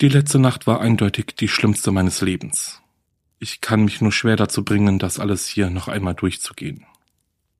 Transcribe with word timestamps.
Die 0.00 0.08
letzte 0.08 0.38
Nacht 0.38 0.68
war 0.68 0.80
eindeutig 0.80 1.34
die 1.36 1.48
schlimmste 1.48 1.90
meines 1.90 2.20
Lebens. 2.20 2.80
Ich 3.40 3.60
kann 3.60 3.84
mich 3.84 4.00
nur 4.00 4.12
schwer 4.12 4.36
dazu 4.36 4.64
bringen, 4.64 5.00
das 5.00 5.18
alles 5.18 5.48
hier 5.48 5.70
noch 5.70 5.88
einmal 5.88 6.14
durchzugehen. 6.14 6.86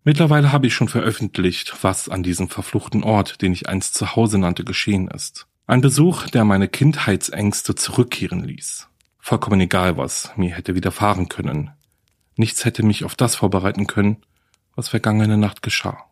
Mittlerweile 0.05 0.53
habe 0.53 0.69
ich 0.69 0.75
schon 0.75 0.89
veröffentlicht, 0.89 1.75
was 1.83 2.09
an 2.09 2.23
diesem 2.23 2.49
verfluchten 2.49 3.03
Ort, 3.03 3.43
den 3.43 3.53
ich 3.53 3.69
einst 3.69 3.95
zu 3.95 4.15
Hause 4.15 4.39
nannte, 4.39 4.63
geschehen 4.63 5.09
ist. 5.09 5.49
Ein 5.67 5.81
Besuch, 5.81 6.29
der 6.29 6.45
meine 6.45 6.69
Kindheitsängste 6.69 7.75
zurückkehren 7.75 8.45
ließ. 8.45 8.89
Vollkommen 9.19 9.61
egal, 9.61 9.97
was 9.97 10.31
mir 10.37 10.55
hätte 10.55 10.77
widerfahren 10.77 11.29
können. 11.29 11.73
Nichts 12.37 12.65
hätte 12.65 12.85
mich 12.85 13.05
auf 13.05 13.17
das 13.17 13.35
vorbereiten 13.35 13.89
können, 13.89 14.19
was 14.77 14.89
vergangene 14.89 15.37
Nacht 15.37 15.61
geschah. 15.61 16.05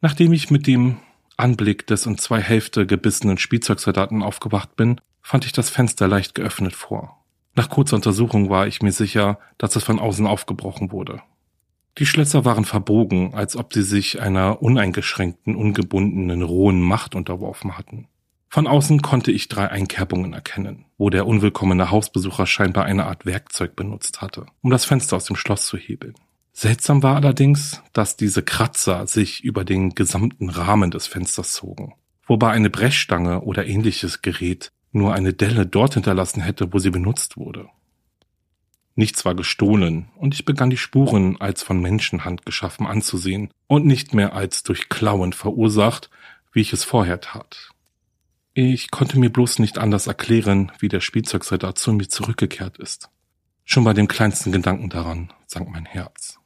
Nachdem 0.00 0.32
ich 0.32 0.50
mit 0.50 0.66
dem 0.66 0.96
Anblick 1.36 1.86
des 1.86 2.06
in 2.06 2.18
zwei 2.18 2.40
Hälfte 2.40 2.86
gebissenen 2.86 3.38
Spielzeugsoldaten 3.38 4.22
aufgewacht 4.22 4.76
bin, 4.76 5.00
fand 5.22 5.44
ich 5.46 5.52
das 5.52 5.70
Fenster 5.70 6.08
leicht 6.08 6.34
geöffnet 6.34 6.74
vor. 6.74 7.24
Nach 7.54 7.68
kurzer 7.68 7.96
Untersuchung 7.96 8.50
war 8.50 8.66
ich 8.66 8.82
mir 8.82 8.92
sicher, 8.92 9.38
dass 9.58 9.76
es 9.76 9.84
von 9.84 9.98
außen 9.98 10.26
aufgebrochen 10.26 10.90
wurde. 10.92 11.22
Die 11.98 12.06
Schlösser 12.06 12.44
waren 12.44 12.64
verbogen, 12.64 13.34
als 13.34 13.56
ob 13.56 13.72
sie 13.72 13.82
sich 13.82 14.20
einer 14.20 14.60
uneingeschränkten, 14.62 15.54
ungebundenen, 15.54 16.42
rohen 16.42 16.80
Macht 16.80 17.14
unterworfen 17.14 17.78
hatten. 17.78 18.08
Von 18.48 18.66
außen 18.66 19.02
konnte 19.02 19.30
ich 19.30 19.48
drei 19.48 19.68
Einkerbungen 19.68 20.32
erkennen, 20.32 20.86
wo 20.98 21.10
der 21.10 21.26
unwillkommene 21.26 21.90
Hausbesucher 21.90 22.46
scheinbar 22.46 22.84
eine 22.84 23.06
Art 23.06 23.26
Werkzeug 23.26 23.76
benutzt 23.76 24.22
hatte, 24.22 24.46
um 24.62 24.70
das 24.70 24.84
Fenster 24.84 25.16
aus 25.16 25.24
dem 25.24 25.36
Schloss 25.36 25.66
zu 25.66 25.76
hebeln. 25.76 26.14
Seltsam 26.56 27.02
war 27.02 27.16
allerdings, 27.16 27.82
dass 27.92 28.16
diese 28.16 28.42
Kratzer 28.44 29.08
sich 29.08 29.42
über 29.42 29.64
den 29.64 29.96
gesamten 29.96 30.48
Rahmen 30.48 30.92
des 30.92 31.08
Fensters 31.08 31.52
zogen, 31.52 31.94
wobei 32.26 32.52
eine 32.52 32.70
Brechstange 32.70 33.40
oder 33.40 33.66
ähnliches 33.66 34.22
Gerät 34.22 34.70
nur 34.92 35.12
eine 35.12 35.32
Delle 35.32 35.66
dort 35.66 35.94
hinterlassen 35.94 36.40
hätte, 36.40 36.72
wo 36.72 36.78
sie 36.78 36.90
benutzt 36.90 37.36
wurde. 37.36 37.68
Nichts 38.94 39.24
war 39.24 39.34
gestohlen, 39.34 40.06
und 40.14 40.34
ich 40.34 40.44
begann 40.44 40.70
die 40.70 40.76
Spuren 40.76 41.40
als 41.40 41.64
von 41.64 41.80
Menschenhand 41.82 42.46
geschaffen 42.46 42.86
anzusehen 42.86 43.50
und 43.66 43.84
nicht 43.84 44.14
mehr 44.14 44.34
als 44.34 44.62
durch 44.62 44.88
Klauen 44.88 45.32
verursacht, 45.32 46.08
wie 46.52 46.60
ich 46.60 46.72
es 46.72 46.84
vorher 46.84 47.20
tat. 47.20 47.70
Ich 48.52 48.92
konnte 48.92 49.18
mir 49.18 49.30
bloß 49.30 49.58
nicht 49.58 49.78
anders 49.78 50.06
erklären, 50.06 50.70
wie 50.78 50.88
der 50.88 51.00
Spielzeugsoldat 51.00 51.76
zu 51.76 51.92
mir 51.92 52.08
zurückgekehrt 52.08 52.78
ist. 52.78 53.10
Schon 53.64 53.82
bei 53.82 53.92
dem 53.94 54.06
kleinsten 54.06 54.52
Gedanken 54.52 54.90
daran 54.90 55.32
sank 55.46 55.68
mein 55.68 55.86
Herz. 55.86 56.38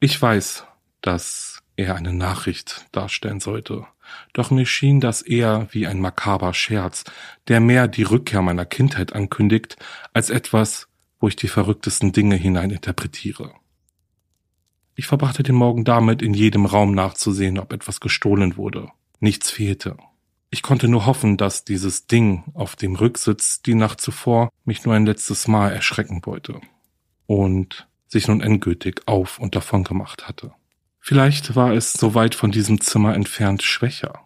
Ich 0.00 0.20
weiß, 0.20 0.64
dass 1.00 1.62
er 1.76 1.96
eine 1.96 2.12
Nachricht 2.12 2.86
darstellen 2.92 3.40
sollte, 3.40 3.86
doch 4.32 4.50
mir 4.50 4.64
schien 4.64 5.00
das 5.00 5.22
eher 5.22 5.68
wie 5.72 5.86
ein 5.86 6.00
makaber 6.00 6.54
Scherz, 6.54 7.04
der 7.48 7.60
mehr 7.60 7.88
die 7.88 8.04
Rückkehr 8.04 8.42
meiner 8.42 8.64
Kindheit 8.64 9.12
ankündigt, 9.12 9.76
als 10.12 10.30
etwas, 10.30 10.88
wo 11.18 11.28
ich 11.28 11.36
die 11.36 11.48
verrücktesten 11.48 12.12
Dinge 12.12 12.36
hineininterpretiere. 12.36 13.52
Ich 14.94 15.06
verbrachte 15.06 15.42
den 15.42 15.56
Morgen 15.56 15.84
damit, 15.84 16.22
in 16.22 16.34
jedem 16.34 16.66
Raum 16.66 16.94
nachzusehen, 16.94 17.58
ob 17.58 17.72
etwas 17.72 18.00
gestohlen 18.00 18.56
wurde. 18.56 18.90
Nichts 19.20 19.50
fehlte. 19.50 19.96
Ich 20.50 20.62
konnte 20.62 20.88
nur 20.88 21.06
hoffen, 21.06 21.36
dass 21.36 21.64
dieses 21.64 22.06
Ding 22.06 22.44
auf 22.54 22.76
dem 22.76 22.96
Rücksitz 22.96 23.62
die 23.62 23.74
Nacht 23.74 24.00
zuvor 24.00 24.48
mich 24.64 24.84
nur 24.84 24.94
ein 24.94 25.06
letztes 25.06 25.46
Mal 25.46 25.70
erschrecken 25.70 26.22
wollte 26.24 26.60
und 27.26 27.88
sich 28.08 28.26
nun 28.26 28.40
endgültig 28.40 29.02
auf 29.06 29.38
und 29.38 29.54
davon 29.54 29.84
gemacht 29.84 30.26
hatte. 30.26 30.52
Vielleicht 30.98 31.54
war 31.54 31.72
es 31.72 31.92
so 31.92 32.14
weit 32.14 32.34
von 32.34 32.50
diesem 32.50 32.80
Zimmer 32.80 33.14
entfernt 33.14 33.62
schwächer. 33.62 34.20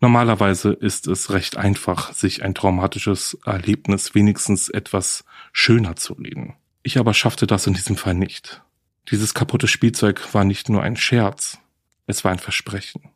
Normalerweise 0.00 0.72
ist 0.72 1.06
es 1.06 1.30
recht 1.30 1.56
einfach, 1.56 2.12
sich 2.12 2.42
ein 2.42 2.54
traumatisches 2.54 3.38
Erlebnis 3.44 4.14
wenigstens 4.14 4.68
etwas 4.68 5.24
schöner 5.52 5.96
zu 5.96 6.14
reden. 6.14 6.54
Ich 6.82 6.98
aber 6.98 7.14
schaffte 7.14 7.46
das 7.46 7.66
in 7.66 7.74
diesem 7.74 7.96
Fall 7.96 8.14
nicht. 8.14 8.62
Dieses 9.10 9.34
kaputte 9.34 9.68
Spielzeug 9.68 10.34
war 10.34 10.44
nicht 10.44 10.68
nur 10.68 10.82
ein 10.82 10.96
Scherz, 10.96 11.58
es 12.06 12.24
war 12.24 12.32
ein 12.32 12.38
Versprechen. 12.38 13.10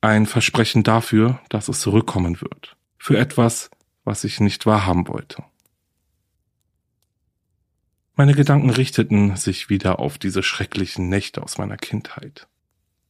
Ein 0.00 0.24
Versprechen 0.24 0.82
dafür, 0.82 1.40
dass 1.50 1.68
es 1.68 1.80
zurückkommen 1.80 2.40
wird. 2.40 2.76
Für 2.96 3.18
etwas, 3.18 3.70
was 4.04 4.24
ich 4.24 4.40
nicht 4.40 4.64
wahrhaben 4.64 5.08
wollte. 5.08 5.44
Meine 8.20 8.34
Gedanken 8.34 8.68
richteten 8.68 9.34
sich 9.36 9.70
wieder 9.70 9.98
auf 9.98 10.18
diese 10.18 10.42
schrecklichen 10.42 11.08
Nächte 11.08 11.42
aus 11.42 11.56
meiner 11.56 11.78
Kindheit. 11.78 12.48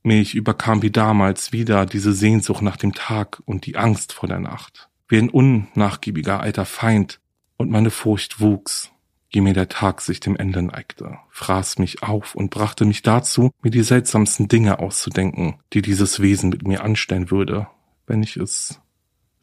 Mich 0.05 0.37
überkam 0.37 0.83
wie 0.83 0.93
damals 0.93 1.51
wieder 1.51 1.85
diese 1.85 2.13
Sehnsucht 2.13 2.63
nach 2.63 2.77
dem 2.77 2.95
Tag 2.95 3.43
und 3.45 3.67
die 3.67 3.77
Angst 3.77 4.13
vor 4.13 4.29
der 4.29 4.39
Nacht. 4.39 4.89
Wie 5.09 5.19
ein 5.19 5.29
unnachgiebiger 5.29 6.39
alter 6.39 6.65
Feind, 6.65 7.19
und 7.57 7.73
meine 7.73 7.91
Furcht 7.91 8.39
wuchs, 8.39 8.93
je 9.31 9.41
mir 9.41 9.53
der 9.53 9.69
Tag 9.69 10.01
sich 10.01 10.21
dem 10.21 10.37
Ende 10.37 10.63
neigte, 10.63 11.19
fraß 11.31 11.81
mich 11.81 12.05
auf 12.05 12.37
und 12.37 12.51
brachte 12.51 12.85
mich 12.85 13.03
dazu, 13.03 13.51
mir 13.63 13.73
die 13.73 13.83
seltsamsten 13.83 14.47
Dinge 14.47 14.79
auszudenken, 14.79 15.57
die 15.73 15.83
dieses 15.83 16.21
Wesen 16.21 16.51
mit 16.51 16.69
mir 16.69 16.85
anstellen 16.85 17.33
würde, 17.33 17.67
wenn 18.07 18.23
ich 18.23 18.37
es 18.37 18.81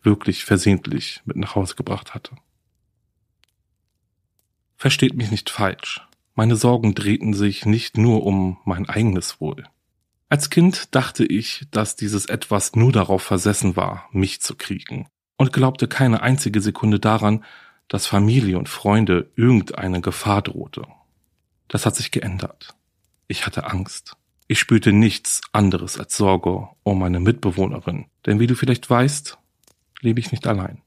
wirklich 0.02 0.46
versehentlich 0.46 1.24
mit 1.26 1.36
nach 1.36 1.56
Hause 1.56 1.76
gebracht 1.76 2.16
hatte. 2.16 2.38
Versteht 4.78 5.16
mich 5.16 5.32
nicht 5.32 5.50
falsch. 5.50 6.08
Meine 6.36 6.56
Sorgen 6.56 6.94
drehten 6.94 7.34
sich 7.34 7.66
nicht 7.66 7.98
nur 7.98 8.24
um 8.24 8.60
mein 8.64 8.88
eigenes 8.88 9.42
Wohl. 9.42 9.64
Als 10.30 10.52
Kind 10.52 10.94
dachte 10.94 11.26
ich, 11.26 11.66
dass 11.72 11.96
dieses 11.96 12.28
etwas 12.28 12.76
nur 12.76 12.92
darauf 12.92 13.24
versessen 13.24 13.76
war, 13.76 14.08
mich 14.12 14.40
zu 14.42 14.56
kriegen, 14.56 15.08
und 15.38 15.52
glaubte 15.52 15.88
keine 15.88 16.22
einzige 16.22 16.62
Sekunde 16.62 17.00
daran, 17.00 17.44
dass 17.88 18.06
Familie 18.06 18.60
und 18.60 18.70
Freunde 18.70 19.32
irgendeine 19.36 20.02
Gefahr 20.02 20.44
drohte. 20.44 20.84
Das 21.70 21.88
hat 21.88 21.96
sich 21.96 22.12
geändert. 22.12 22.76
Ich 23.28 23.48
hatte 23.48 23.66
Angst. 23.66 24.16
Ich 24.48 24.60
spürte 24.60 24.94
nichts 24.94 25.42
anderes 25.54 25.98
als 25.98 26.16
Sorge 26.16 26.70
um 26.84 27.00
meine 27.00 27.20
Mitbewohnerin, 27.20 28.06
denn 28.26 28.40
wie 28.40 28.48
du 28.48 28.56
vielleicht 28.56 28.88
weißt, 28.90 29.38
lebe 30.02 30.20
ich 30.20 30.32
nicht 30.32 30.46
allein. 30.46 30.82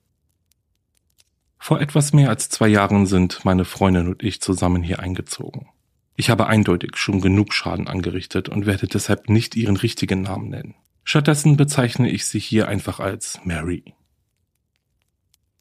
Vor 1.71 1.81
etwas 1.81 2.13
mehr 2.13 2.31
als 2.31 2.49
zwei 2.49 2.67
Jahren 2.67 3.07
sind 3.07 3.45
meine 3.45 3.65
Freundin 3.65 4.09
und 4.09 4.25
ich 4.25 4.41
zusammen 4.41 4.83
hier 4.83 4.99
eingezogen. 4.99 5.69
Ich 6.17 6.29
habe 6.29 6.49
eindeutig 6.49 6.97
schon 6.97 7.21
genug 7.21 7.55
Schaden 7.55 7.87
angerichtet 7.87 8.49
und 8.49 8.67
werde 8.67 8.89
deshalb 8.89 9.29
nicht 9.29 9.55
ihren 9.55 9.77
richtigen 9.77 10.23
Namen 10.23 10.49
nennen. 10.49 10.75
Stattdessen 11.05 11.57
bezeichne 11.57 12.11
ich 12.11 12.27
sie 12.27 12.41
hier 12.41 12.67
einfach 12.67 12.99
als 12.99 13.39
Mary. 13.45 13.95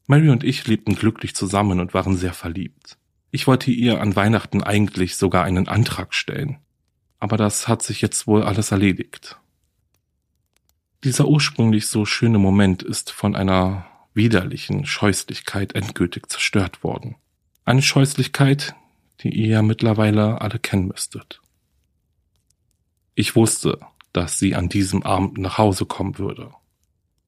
Mary 0.08 0.30
und 0.30 0.42
ich 0.42 0.66
lebten 0.66 0.96
glücklich 0.96 1.36
zusammen 1.36 1.78
und 1.78 1.94
waren 1.94 2.16
sehr 2.16 2.34
verliebt. 2.34 2.98
Ich 3.30 3.46
wollte 3.46 3.70
ihr 3.70 4.00
an 4.00 4.16
Weihnachten 4.16 4.64
eigentlich 4.64 5.14
sogar 5.14 5.44
einen 5.44 5.68
Antrag 5.68 6.12
stellen. 6.12 6.58
Aber 7.20 7.36
das 7.36 7.68
hat 7.68 7.82
sich 7.82 8.00
jetzt 8.02 8.26
wohl 8.26 8.42
alles 8.42 8.72
erledigt. 8.72 9.38
Dieser 11.04 11.28
ursprünglich 11.28 11.86
so 11.86 12.04
schöne 12.04 12.38
Moment 12.38 12.82
ist 12.82 13.12
von 13.12 13.36
einer 13.36 13.86
widerlichen 14.20 14.84
Scheußlichkeit 14.84 15.74
endgültig 15.74 16.28
zerstört 16.28 16.84
worden. 16.84 17.16
Eine 17.64 17.80
Scheußlichkeit, 17.80 18.74
die 19.20 19.30
ihr 19.30 19.48
ja 19.48 19.62
mittlerweile 19.62 20.42
alle 20.42 20.58
kennen 20.58 20.88
müsstet. 20.88 21.40
Ich 23.14 23.34
wusste, 23.34 23.80
dass 24.12 24.38
sie 24.38 24.54
an 24.54 24.68
diesem 24.68 25.04
Abend 25.04 25.38
nach 25.38 25.56
Hause 25.56 25.86
kommen 25.86 26.18
würde. 26.18 26.50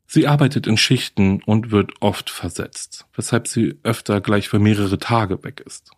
Sie 0.07 0.29
arbeitet 0.29 0.67
in 0.67 0.77
Schichten 0.77 1.43
und 1.45 1.71
wird 1.71 1.93
oft 2.01 2.29
versetzt, 2.29 3.07
weshalb 3.15 3.49
sie 3.49 3.79
öfter 3.85 4.21
gleich 4.21 4.51
für 4.51 4.59
mehrere 4.59 4.99
Tage 4.99 5.43
weg 5.45 5.63
ist. 5.65 5.93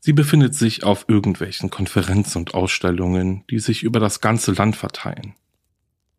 Sie 0.00 0.14
befindet 0.14 0.54
sich 0.54 0.84
auf 0.84 1.04
irgendwelchen 1.08 1.68
Konferenzen 1.68 2.38
und 2.38 2.54
Ausstellungen, 2.54 3.44
die 3.50 3.58
sich 3.58 3.82
über 3.82 4.00
das 4.00 4.22
ganze 4.22 4.52
Land 4.52 4.76
verteilen. 4.76 5.34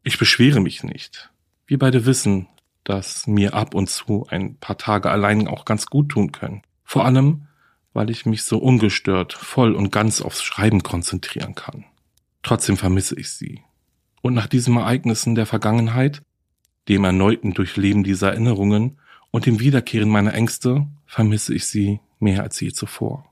Ich 0.03 0.19
beschwere 0.19 0.59
mich 0.59 0.83
nicht. 0.83 1.31
Wir 1.65 1.79
beide 1.79 2.05
wissen, 2.05 2.47
dass 2.85 3.27
mir 3.27 3.53
ab 3.53 3.73
und 3.73 3.89
zu 3.89 4.25
ein 4.29 4.55
paar 4.55 4.77
Tage 4.77 5.11
allein 5.11 5.49
auch 5.49 5.65
ganz 5.65 5.87
gut 5.87 6.09
tun 6.09 6.31
können. 6.31 6.61
Vor 6.85 7.03
allem, 7.03 7.47
weil 7.93 8.09
ich 8.09 8.25
mich 8.25 8.43
so 8.43 8.59
ungestört 8.59 9.33
voll 9.33 9.73
und 9.75 9.91
ganz 9.91 10.21
aufs 10.21 10.43
Schreiben 10.43 10.83
konzentrieren 10.83 11.55
kann. 11.55 11.85
Trotzdem 12.43 12.77
vermisse 12.77 13.19
ich 13.19 13.31
sie. 13.31 13.63
Und 14.21 14.35
nach 14.35 14.47
diesen 14.47 14.77
Ereignissen 14.77 15.35
der 15.35 15.47
Vergangenheit, 15.47 16.21
dem 16.87 17.03
erneuten 17.03 17.53
Durchleben 17.53 18.03
dieser 18.03 18.29
Erinnerungen 18.29 18.99
und 19.31 19.47
dem 19.47 19.59
Wiederkehren 19.59 20.09
meiner 20.09 20.33
Ängste, 20.33 20.87
vermisse 21.07 21.55
ich 21.55 21.65
sie 21.65 21.99
mehr 22.19 22.43
als 22.43 22.59
je 22.59 22.71
zuvor. 22.71 23.25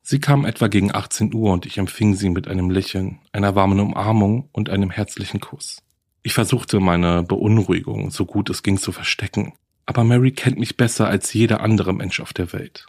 Sie 0.00 0.20
kam 0.20 0.46
etwa 0.46 0.68
gegen 0.68 0.94
18 0.94 1.34
Uhr 1.34 1.52
und 1.52 1.66
ich 1.66 1.78
empfing 1.78 2.14
sie 2.14 2.30
mit 2.30 2.48
einem 2.48 2.70
Lächeln, 2.70 3.20
einer 3.32 3.54
warmen 3.54 3.80
Umarmung 3.80 4.48
und 4.52 4.70
einem 4.70 4.90
herzlichen 4.90 5.40
Kuss. 5.40 5.83
Ich 6.26 6.32
versuchte 6.32 6.80
meine 6.80 7.22
Beunruhigung 7.22 8.10
so 8.10 8.24
gut 8.24 8.48
es 8.48 8.62
ging 8.62 8.78
zu 8.78 8.92
verstecken, 8.92 9.52
aber 9.84 10.04
Mary 10.04 10.32
kennt 10.32 10.58
mich 10.58 10.78
besser 10.78 11.06
als 11.06 11.30
jeder 11.34 11.60
andere 11.60 11.92
Mensch 11.92 12.18
auf 12.18 12.32
der 12.32 12.54
Welt. 12.54 12.86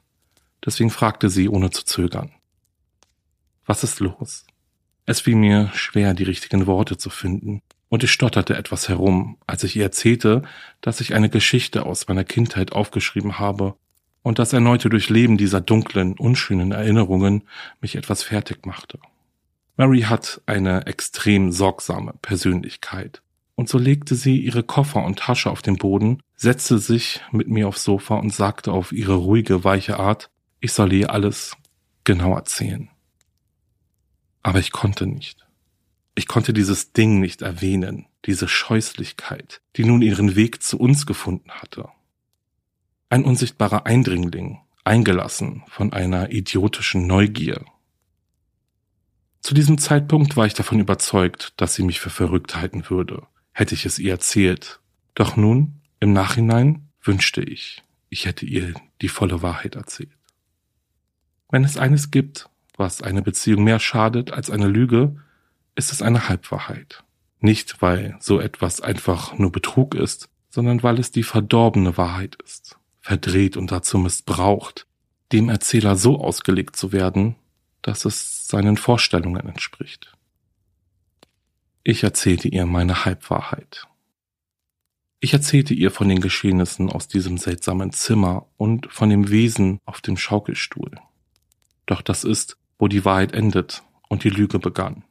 Deswegen 0.66 0.90
fragte 0.90 1.30
sie 1.30 1.50
ohne 1.50 1.70
zu 1.70 1.84
zögern. 1.84 2.32
Was 3.66 3.84
ist 3.84 4.00
los? 4.00 4.48
Es 5.06 5.20
fiel 5.20 5.36
mir 5.36 5.70
schwer, 5.74 6.14
die 6.14 6.24
richtigen 6.24 6.66
Worte 6.66 6.96
zu 6.98 7.10
finden, 7.10 7.62
und 7.90 8.06
ich 8.06 8.12
stotterte 8.12 8.56
etwas 8.56 8.88
herum, 8.88 9.38
als 9.48 9.66
ich 9.66 9.76
ihr 9.76 9.84
erzählte, 9.84 10.44
dass 10.80 11.02
ich 11.02 11.14
eine 11.14 11.30
Geschichte 11.30 11.86
aus 11.86 12.08
meiner 12.08 12.24
Kindheit 12.24 12.72
aufgeschrieben 12.72 13.38
habe 13.38 13.76
und 14.24 14.40
das 14.40 14.54
erneute 14.54 14.90
Durchleben 14.90 15.38
dieser 15.38 15.60
dunklen, 15.60 16.14
unschönen 16.14 16.72
Erinnerungen 16.72 17.44
mich 17.82 17.98
etwas 17.98 18.24
fertig 18.24 18.66
machte. 18.66 18.98
Mary 19.76 20.04
hat 20.04 20.42
eine 20.46 20.86
extrem 20.86 21.52
sorgsame 21.52 22.14
Persönlichkeit, 22.22 23.22
und 23.56 23.70
so 23.70 23.78
legte 23.78 24.16
sie 24.16 24.38
ihre 24.38 24.64
Koffer 24.64 25.04
und 25.04 25.20
Tasche 25.20 25.50
auf 25.50 25.62
den 25.62 25.78
Boden, 25.78 26.22
setzte 26.36 26.78
sich 26.78 27.22
mit 27.32 27.48
mir 27.48 27.68
aufs 27.68 27.84
Sofa 27.84 28.16
und 28.16 28.34
sagte 28.34 28.72
auf 28.72 28.92
ihre 28.92 29.16
ruhige, 29.16 29.64
weiche 29.64 29.98
Art, 30.00 30.30
ich 30.60 30.74
solle 30.74 30.96
ihr 30.96 31.12
alles 31.12 31.56
genau 32.04 32.36
erzählen. 32.36 32.90
Aber 34.44 34.60
ich 34.60 34.72
konnte 34.72 35.08
nicht. 35.08 35.46
Ich 36.16 36.28
konnte 36.28 36.54
dieses 36.54 36.94
Ding 36.94 37.20
nicht 37.20 37.42
erwähnen, 37.42 38.08
diese 38.26 38.48
Scheußlichkeit, 38.48 39.62
die 39.76 39.86
nun 39.86 40.02
ihren 40.02 40.36
Weg 40.36 40.62
zu 40.62 40.78
uns 40.78 41.06
gefunden 41.06 41.52
hatte. 41.52 41.90
Ein 43.10 43.26
unsichtbarer 43.26 43.86
Eindringling, 43.86 44.60
eingelassen 44.84 45.64
von 45.68 45.94
einer 45.94 46.32
idiotischen 46.32 47.08
Neugier. 47.08 47.64
Zu 49.42 49.54
diesem 49.54 49.78
Zeitpunkt 49.78 50.38
war 50.38 50.46
ich 50.46 50.54
davon 50.54 50.80
überzeugt, 50.80 51.54
dass 51.58 51.76
sie 51.76 51.84
mich 51.84 52.00
für 52.00 52.10
verrückt 52.10 52.56
halten 52.56 52.90
würde, 52.90 53.28
hätte 53.56 53.74
ich 53.74 53.86
es 53.86 53.98
ihr 53.98 54.12
erzählt. 54.12 54.80
Doch 55.16 55.38
nun, 55.38 55.82
im 56.00 56.14
Nachhinein, 56.14 56.90
wünschte 57.02 57.42
ich, 57.42 57.84
ich 58.10 58.26
hätte 58.26 58.46
ihr 58.46 58.74
die 59.02 59.08
volle 59.08 59.42
Wahrheit 59.42 59.76
erzählt. 59.76 60.12
Wenn 61.50 61.64
es 61.64 61.78
eines 61.78 62.12
gibt, 62.12 62.50
was 62.76 63.02
eine 63.02 63.22
Beziehung 63.22 63.64
mehr 63.64 63.80
schadet 63.80 64.32
als 64.32 64.50
eine 64.50 64.68
Lüge, 64.68 65.16
ist 65.76 65.94
es 65.94 66.02
eine 66.02 66.28
Halbwahrheit. 66.28 67.04
Nicht, 67.40 67.82
weil 67.82 68.18
so 68.20 68.40
etwas 68.40 68.82
einfach 68.82 69.38
nur 69.38 69.52
Betrug 69.52 69.96
ist, 69.96 70.30
sondern 70.50 70.84
weil 70.84 71.00
es 71.00 71.12
die 71.12 71.24
verdorbene 71.24 71.98
Wahrheit 71.98 72.38
ist, 72.44 72.78
verdreht 73.00 73.56
und 73.56 73.72
dazu 73.72 73.98
missbraucht, 73.98 74.86
dem 75.32 75.48
Erzähler 75.48 75.96
so 75.96 76.20
ausgelegt 76.20 76.76
zu 76.76 76.92
werden, 76.92 77.36
dass 77.82 78.04
es 78.04 78.48
seinen 78.48 78.76
Vorstellungen 78.76 79.48
entspricht. 79.48 80.15
Ich 81.88 82.02
erzählte 82.02 82.48
ihr 82.48 82.66
meine 82.66 83.06
Halbwahrheit. 83.06 83.88
Ich 85.20 85.34
erzählte 85.34 85.76
ihr 85.76 85.92
von 85.92 86.10
den 86.10 86.20
Geschehnissen 86.20 86.90
aus 86.90 87.08
diesem 87.08 87.38
seltsamen 87.38 87.92
Zimmer 87.92 88.48
und 88.58 88.92
von 88.92 89.12
dem 89.12 89.30
Wesen 89.30 89.80
auf 89.86 90.02
dem 90.02 90.18
Schaukelstuhl. 90.18 91.00
Doch 91.86 92.02
das 92.02 92.24
ist, 92.24 92.58
wo 92.80 92.88
die 92.88 93.06
Wahrheit 93.06 93.34
endet 93.34 93.84
und 94.10 94.24
die 94.24 94.32
Lüge 94.32 94.58
begann. 94.58 95.04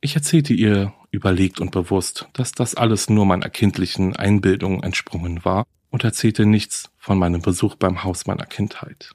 Ich 0.00 0.14
erzählte 0.14 0.54
ihr 0.54 0.94
überlegt 1.10 1.60
und 1.60 1.70
bewusst, 1.70 2.30
dass 2.32 2.52
das 2.52 2.74
alles 2.74 3.10
nur 3.10 3.26
meiner 3.26 3.50
kindlichen 3.50 4.16
Einbildung 4.16 4.82
entsprungen 4.82 5.44
war 5.44 5.66
und 5.90 6.02
erzählte 6.02 6.46
nichts 6.46 6.90
von 6.96 7.18
meinem 7.18 7.42
Besuch 7.42 7.74
beim 7.74 8.04
Haus 8.04 8.26
meiner 8.26 8.46
Kindheit. 8.46 9.10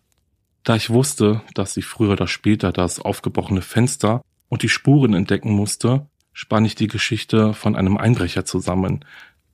Da 0.63 0.75
ich 0.75 0.92
wusste, 0.92 1.42
dass 1.56 1.74
sie 1.74 1.81
früher 1.81 2.12
oder 2.12 2.27
später 2.27 2.72
das 2.72 3.00
aufgebrochene 3.00 3.63
Fenster 3.63 4.22
und 4.50 4.62
die 4.62 4.69
Spuren 4.69 5.15
entdecken 5.15 5.51
musste, 5.51 6.07
spann 6.34 6.66
ich 6.66 6.76
die 6.76 6.88
Geschichte 6.88 7.54
von 7.54 7.76
einem 7.76 7.98
Einbrecher 7.98 8.46
zusammen, 8.46 9.06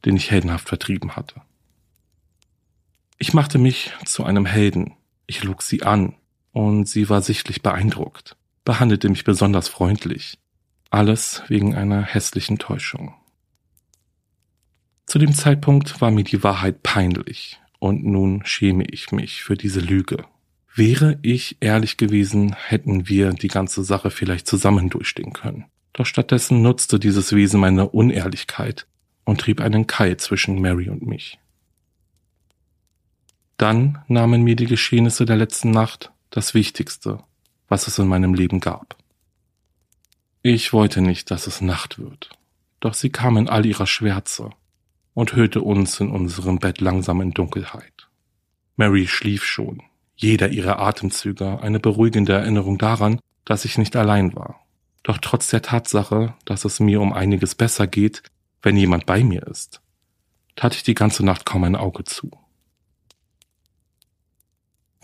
den 0.05 0.15
ich 0.15 0.31
heldenhaft 0.31 0.67
vertrieben 0.67 1.15
hatte. 1.15 1.41
Ich 3.17 3.33
machte 3.33 3.57
mich 3.57 3.91
zu 4.05 4.23
einem 4.23 4.45
Helden. 4.45 4.93
Ich 5.27 5.43
log 5.43 5.61
sie 5.61 5.83
an, 5.83 6.15
und 6.51 6.87
sie 6.87 7.09
war 7.09 7.21
sichtlich 7.21 7.61
beeindruckt, 7.61 8.37
behandelte 8.63 9.09
mich 9.09 9.23
besonders 9.23 9.67
freundlich. 9.67 10.37
Alles 10.89 11.43
wegen 11.47 11.75
einer 11.75 12.01
hässlichen 12.01 12.59
Täuschung. 12.59 13.13
Zu 15.05 15.19
dem 15.19 15.33
Zeitpunkt 15.33 16.01
war 16.01 16.11
mir 16.11 16.23
die 16.23 16.43
Wahrheit 16.43 16.81
peinlich, 16.83 17.59
und 17.79 18.05
nun 18.05 18.45
schäme 18.45 18.85
ich 18.85 19.11
mich 19.11 19.43
für 19.43 19.55
diese 19.55 19.79
Lüge. 19.79 20.25
Wäre 20.73 21.19
ich 21.21 21.57
ehrlich 21.59 21.97
gewesen, 21.97 22.53
hätten 22.53 23.07
wir 23.07 23.31
die 23.31 23.47
ganze 23.47 23.83
Sache 23.83 24.09
vielleicht 24.11 24.47
zusammen 24.47 24.89
durchstehen 24.89 25.33
können. 25.33 25.65
Doch 25.95 26.05
stattdessen 26.05 26.61
nutzte 26.61 26.99
dieses 26.99 27.31
Wesen 27.33 27.61
meine 27.61 27.87
Unehrlichkeit 27.87 28.85
und 29.23 29.39
trieb 29.39 29.61
einen 29.61 29.87
Keil 29.87 30.17
zwischen 30.17 30.59
Mary 30.59 30.89
und 30.89 31.07
mich. 31.07 31.39
Dann 33.55 34.03
nahmen 34.09 34.43
mir 34.43 34.57
die 34.57 34.65
Geschehnisse 34.65 35.25
der 35.25 35.37
letzten 35.37 35.71
Nacht 35.71 36.11
das 36.31 36.53
Wichtigste, 36.53 37.23
was 37.69 37.87
es 37.87 37.97
in 37.97 38.09
meinem 38.09 38.33
Leben 38.33 38.59
gab. 38.59 38.97
Ich 40.41 40.73
wollte 40.73 40.99
nicht, 40.99 41.31
dass 41.31 41.47
es 41.47 41.61
Nacht 41.61 41.97
wird, 41.97 42.29
doch 42.81 42.93
sie 42.93 43.09
kam 43.09 43.37
in 43.37 43.47
all 43.47 43.65
ihrer 43.65 43.87
Schwärze 43.87 44.49
und 45.13 45.33
hüllte 45.33 45.61
uns 45.61 46.01
in 46.01 46.11
unserem 46.11 46.59
Bett 46.59 46.81
langsam 46.81 47.21
in 47.21 47.31
Dunkelheit. 47.31 48.09
Mary 48.75 49.07
schlief 49.07 49.45
schon, 49.45 49.81
jeder 50.17 50.49
ihrer 50.49 50.77
Atemzüge 50.79 51.61
eine 51.61 51.79
beruhigende 51.79 52.33
Erinnerung 52.33 52.77
daran, 52.77 53.21
dass 53.45 53.63
ich 53.63 53.77
nicht 53.77 53.95
allein 53.95 54.35
war. 54.35 54.64
Doch 55.05 55.19
trotz 55.19 55.49
der 55.49 55.61
Tatsache, 55.61 56.33
dass 56.45 56.65
es 56.65 56.79
mir 56.79 56.99
um 56.99 57.13
einiges 57.13 57.53
besser 57.53 57.85
geht, 57.85 58.23
wenn 58.63 58.75
jemand 58.75 59.05
bei 59.05 59.23
mir 59.23 59.45
ist, 59.45 59.79
tat 60.55 60.73
ich 60.73 60.81
die 60.81 60.95
ganze 60.95 61.23
Nacht 61.23 61.45
kaum 61.45 61.63
ein 61.63 61.75
Auge 61.75 62.05
zu. 62.05 62.31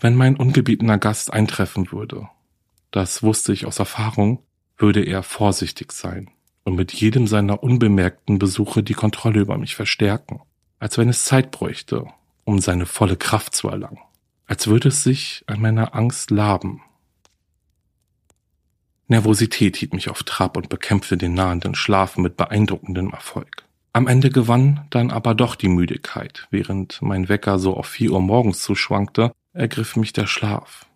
Wenn 0.00 0.16
mein 0.16 0.34
ungebietener 0.34 0.98
Gast 0.98 1.32
eintreffen 1.32 1.92
würde, 1.92 2.28
das 2.90 3.22
wusste 3.22 3.52
ich 3.52 3.64
aus 3.64 3.78
Erfahrung, 3.78 4.42
würde 4.76 5.04
er 5.04 5.22
vorsichtig 5.22 5.92
sein 5.92 6.32
und 6.64 6.74
mit 6.74 6.92
jedem 6.92 7.28
seiner 7.28 7.62
unbemerkten 7.62 8.40
Besuche 8.40 8.82
die 8.82 8.94
Kontrolle 8.94 9.38
über 9.38 9.56
mich 9.56 9.76
verstärken, 9.76 10.40
als 10.80 10.98
wenn 10.98 11.10
es 11.10 11.24
Zeit 11.24 11.52
bräuchte, 11.52 12.06
um 12.42 12.58
seine 12.58 12.86
volle 12.86 13.16
Kraft 13.16 13.54
zu 13.54 13.68
erlangen, 13.68 14.00
als 14.46 14.66
würde 14.66 14.88
es 14.88 15.04
sich 15.04 15.44
an 15.46 15.60
meiner 15.60 15.94
Angst 15.94 16.32
laben. 16.32 16.82
Nervosität 19.12 19.76
hielt 19.76 19.94
mich 19.94 20.10
auf 20.10 20.22
Trab 20.24 20.56
und 20.56 20.68
bekämpfte 20.68 21.16
den 21.16 21.34
nahenden 21.34 21.74
Schlaf 21.74 22.16
mit 22.16 22.36
beeindruckendem 22.36 23.10
Erfolg. 23.10 23.64
Am 23.92 24.06
Ende 24.06 24.30
gewann 24.30 24.86
dann 24.90 25.10
aber 25.10 25.34
doch 25.34 25.54
die 25.54 25.68
Müdigkeit, 25.68 26.48
während 26.50 27.00
mein 27.02 27.28
Wecker 27.28 27.58
so 27.58 27.76
auf 27.76 27.86
vier 27.86 28.12
Uhr 28.12 28.20
morgens 28.20 28.62
zuschwankte 28.62 29.32
ergriff 29.52 29.96
mich 29.96 30.12
der 30.12 30.26
Schlaf. 30.26 30.86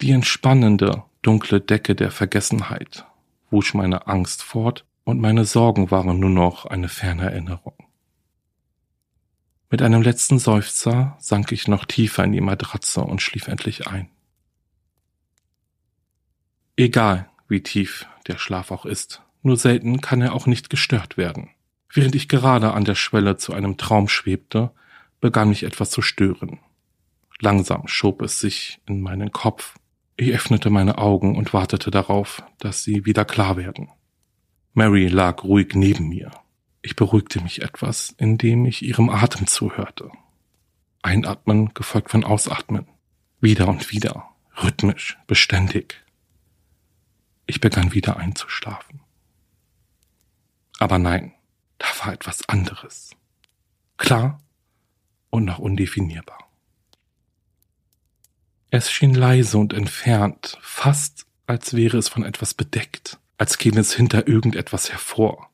Die 0.00 0.10
entspannende, 0.10 1.04
dunkle 1.22 1.60
Decke 1.60 1.94
der 1.94 2.10
Vergessenheit 2.10 3.06
wusch 3.50 3.74
meine 3.74 4.06
Angst 4.06 4.42
fort 4.42 4.84
und 5.04 5.20
meine 5.20 5.44
Sorgen 5.44 5.90
waren 5.90 6.18
nur 6.18 6.30
noch 6.30 6.66
eine 6.66 6.88
ferne 6.88 7.30
Erinnerung. 7.30 7.74
Mit 9.70 9.82
einem 9.82 10.02
letzten 10.02 10.38
Seufzer 10.38 11.16
sank 11.20 11.52
ich 11.52 11.68
noch 11.68 11.84
tiefer 11.84 12.24
in 12.24 12.32
die 12.32 12.40
Matratze 12.40 13.00
und 13.00 13.22
schlief 13.22 13.48
endlich 13.48 13.86
ein. 13.86 14.08
Egal, 16.76 17.30
wie 17.48 17.62
tief 17.62 18.06
der 18.26 18.36
Schlaf 18.36 18.70
auch 18.70 18.84
ist, 18.84 19.22
nur 19.42 19.56
selten 19.56 20.00
kann 20.00 20.20
er 20.20 20.34
auch 20.34 20.46
nicht 20.46 20.68
gestört 20.68 21.16
werden. 21.16 21.50
Während 21.92 22.14
ich 22.14 22.28
gerade 22.28 22.74
an 22.74 22.84
der 22.84 22.94
Schwelle 22.94 23.38
zu 23.38 23.54
einem 23.54 23.78
Traum 23.78 24.08
schwebte, 24.08 24.72
begann 25.20 25.48
mich 25.48 25.62
etwas 25.62 25.90
zu 25.90 26.02
stören. 26.02 26.60
Langsam 27.40 27.86
schob 27.88 28.20
es 28.22 28.40
sich 28.40 28.80
in 28.86 29.00
meinen 29.00 29.32
Kopf. 29.32 29.76
Ich 30.16 30.32
öffnete 30.32 30.68
meine 30.68 30.98
Augen 30.98 31.36
und 31.36 31.54
wartete 31.54 31.90
darauf, 31.90 32.42
dass 32.58 32.82
sie 32.82 33.06
wieder 33.06 33.24
klar 33.24 33.56
werden. 33.56 33.88
Mary 34.74 35.06
lag 35.06 35.44
ruhig 35.44 35.74
neben 35.74 36.08
mir. 36.08 36.30
Ich 36.82 36.96
beruhigte 36.96 37.42
mich 37.42 37.62
etwas, 37.62 38.14
indem 38.18 38.66
ich 38.66 38.82
ihrem 38.82 39.08
Atem 39.08 39.46
zuhörte. 39.46 40.10
Einatmen 41.02 41.72
gefolgt 41.72 42.10
von 42.10 42.24
Ausatmen. 42.24 42.86
Wieder 43.40 43.68
und 43.68 43.90
wieder, 43.90 44.28
rhythmisch, 44.62 45.18
beständig. 45.26 46.05
Ich 47.46 47.60
begann 47.60 47.92
wieder 47.92 48.16
einzuschlafen. 48.16 49.00
Aber 50.78 50.98
nein, 50.98 51.32
da 51.78 51.86
war 52.02 52.12
etwas 52.12 52.48
anderes. 52.48 53.10
Klar 53.96 54.40
und 55.30 55.44
noch 55.44 55.58
undefinierbar. 55.58 56.38
Es 58.70 58.90
schien 58.90 59.14
leise 59.14 59.58
und 59.58 59.72
entfernt, 59.72 60.58
fast 60.60 61.26
als 61.46 61.74
wäre 61.74 61.96
es 61.98 62.08
von 62.08 62.24
etwas 62.24 62.54
bedeckt, 62.54 63.18
als 63.38 63.58
käme 63.58 63.80
es 63.80 63.94
hinter 63.94 64.26
irgendetwas 64.26 64.90
hervor. 64.90 65.50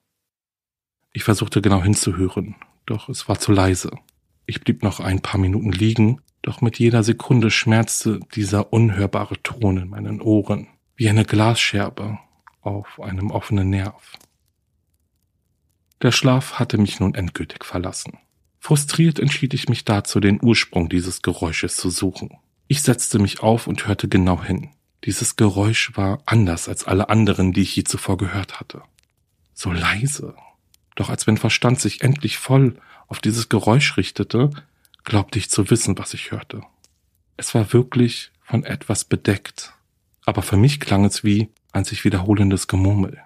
Ich 1.13 1.25
versuchte 1.25 1.61
genau 1.61 1.83
hinzuhören, 1.83 2.57
doch 2.87 3.09
es 3.09 3.29
war 3.29 3.39
zu 3.39 3.53
leise. 3.53 3.91
Ich 4.47 4.63
blieb 4.63 4.83
noch 4.83 4.99
ein 4.99 5.21
paar 5.21 5.39
Minuten 5.39 5.71
liegen, 5.71 6.21
doch 6.41 6.63
mit 6.63 6.79
jeder 6.79 7.03
Sekunde 7.03 7.51
schmerzte 7.51 8.21
dieser 8.35 8.73
unhörbare 8.73 9.41
Ton 9.43 9.77
in 9.77 9.89
meinen 9.89 10.21
Ohren, 10.21 10.69
wie 10.97 11.09
eine 11.09 11.25
Glasscherbe 11.25 12.19
auf 12.61 13.01
einem 13.01 13.31
offenen 13.31 13.71
Nerv. 13.71 14.13
Der 16.01 16.13
Schlaf 16.13 16.59
hatte 16.59 16.79
mich 16.79 17.01
nun 17.01 17.15
endgültig 17.15 17.65
verlassen. 17.65 18.19
Frustriert 18.59 19.19
entschied 19.19 19.55
ich 19.55 19.69
mich 19.69 19.85
dazu, 19.85 20.21
den 20.21 20.41
Ursprung 20.43 20.89
dieses 20.89 21.23
Geräusches 21.23 21.77
zu 21.77 21.91
suchen. 21.91 22.31
Ich 22.69 22.83
setzte 22.83 23.19
mich 23.19 23.41
auf 23.41 23.67
und 23.67 23.87
hörte 23.87 24.09
genau 24.09 24.43
hin. 24.43 24.71
Dieses 25.05 25.37
Geräusch 25.37 25.97
war 25.97 26.23
anders 26.27 26.69
als 26.69 26.85
alle 26.85 27.09
anderen, 27.09 27.53
die 27.53 27.63
ich 27.63 27.75
je 27.75 27.85
zuvor 27.85 28.17
gehört 28.17 28.61
hatte. 28.61 28.83
So 29.53 29.73
leise. 29.73 30.37
Doch 30.95 31.11
als 31.11 31.27
mein 31.27 31.39
Verstand 31.39 31.81
sich 31.81 32.03
endlich 32.03 32.39
voll 32.39 32.77
auf 33.09 33.19
dieses 33.19 33.49
Geräusch 33.49 33.97
richtete, 33.97 34.51
glaubte 35.05 35.39
ich 35.39 35.51
zu 35.51 35.71
wissen, 35.71 35.99
was 35.99 36.15
ich 36.15 36.31
hörte. 36.31 36.63
Es 37.37 37.55
war 37.55 37.73
wirklich 37.73 38.31
von 38.43 38.65
etwas 38.65 39.05
bedeckt, 39.05 39.75
aber 40.25 40.43
für 40.43 40.57
mich 40.57 40.81
klang 40.81 41.05
es 41.05 41.25
wie 41.25 41.49
ein 41.73 41.85
sich 41.85 42.05
wiederholendes 42.05 42.69
Gemurmel. 42.69 43.19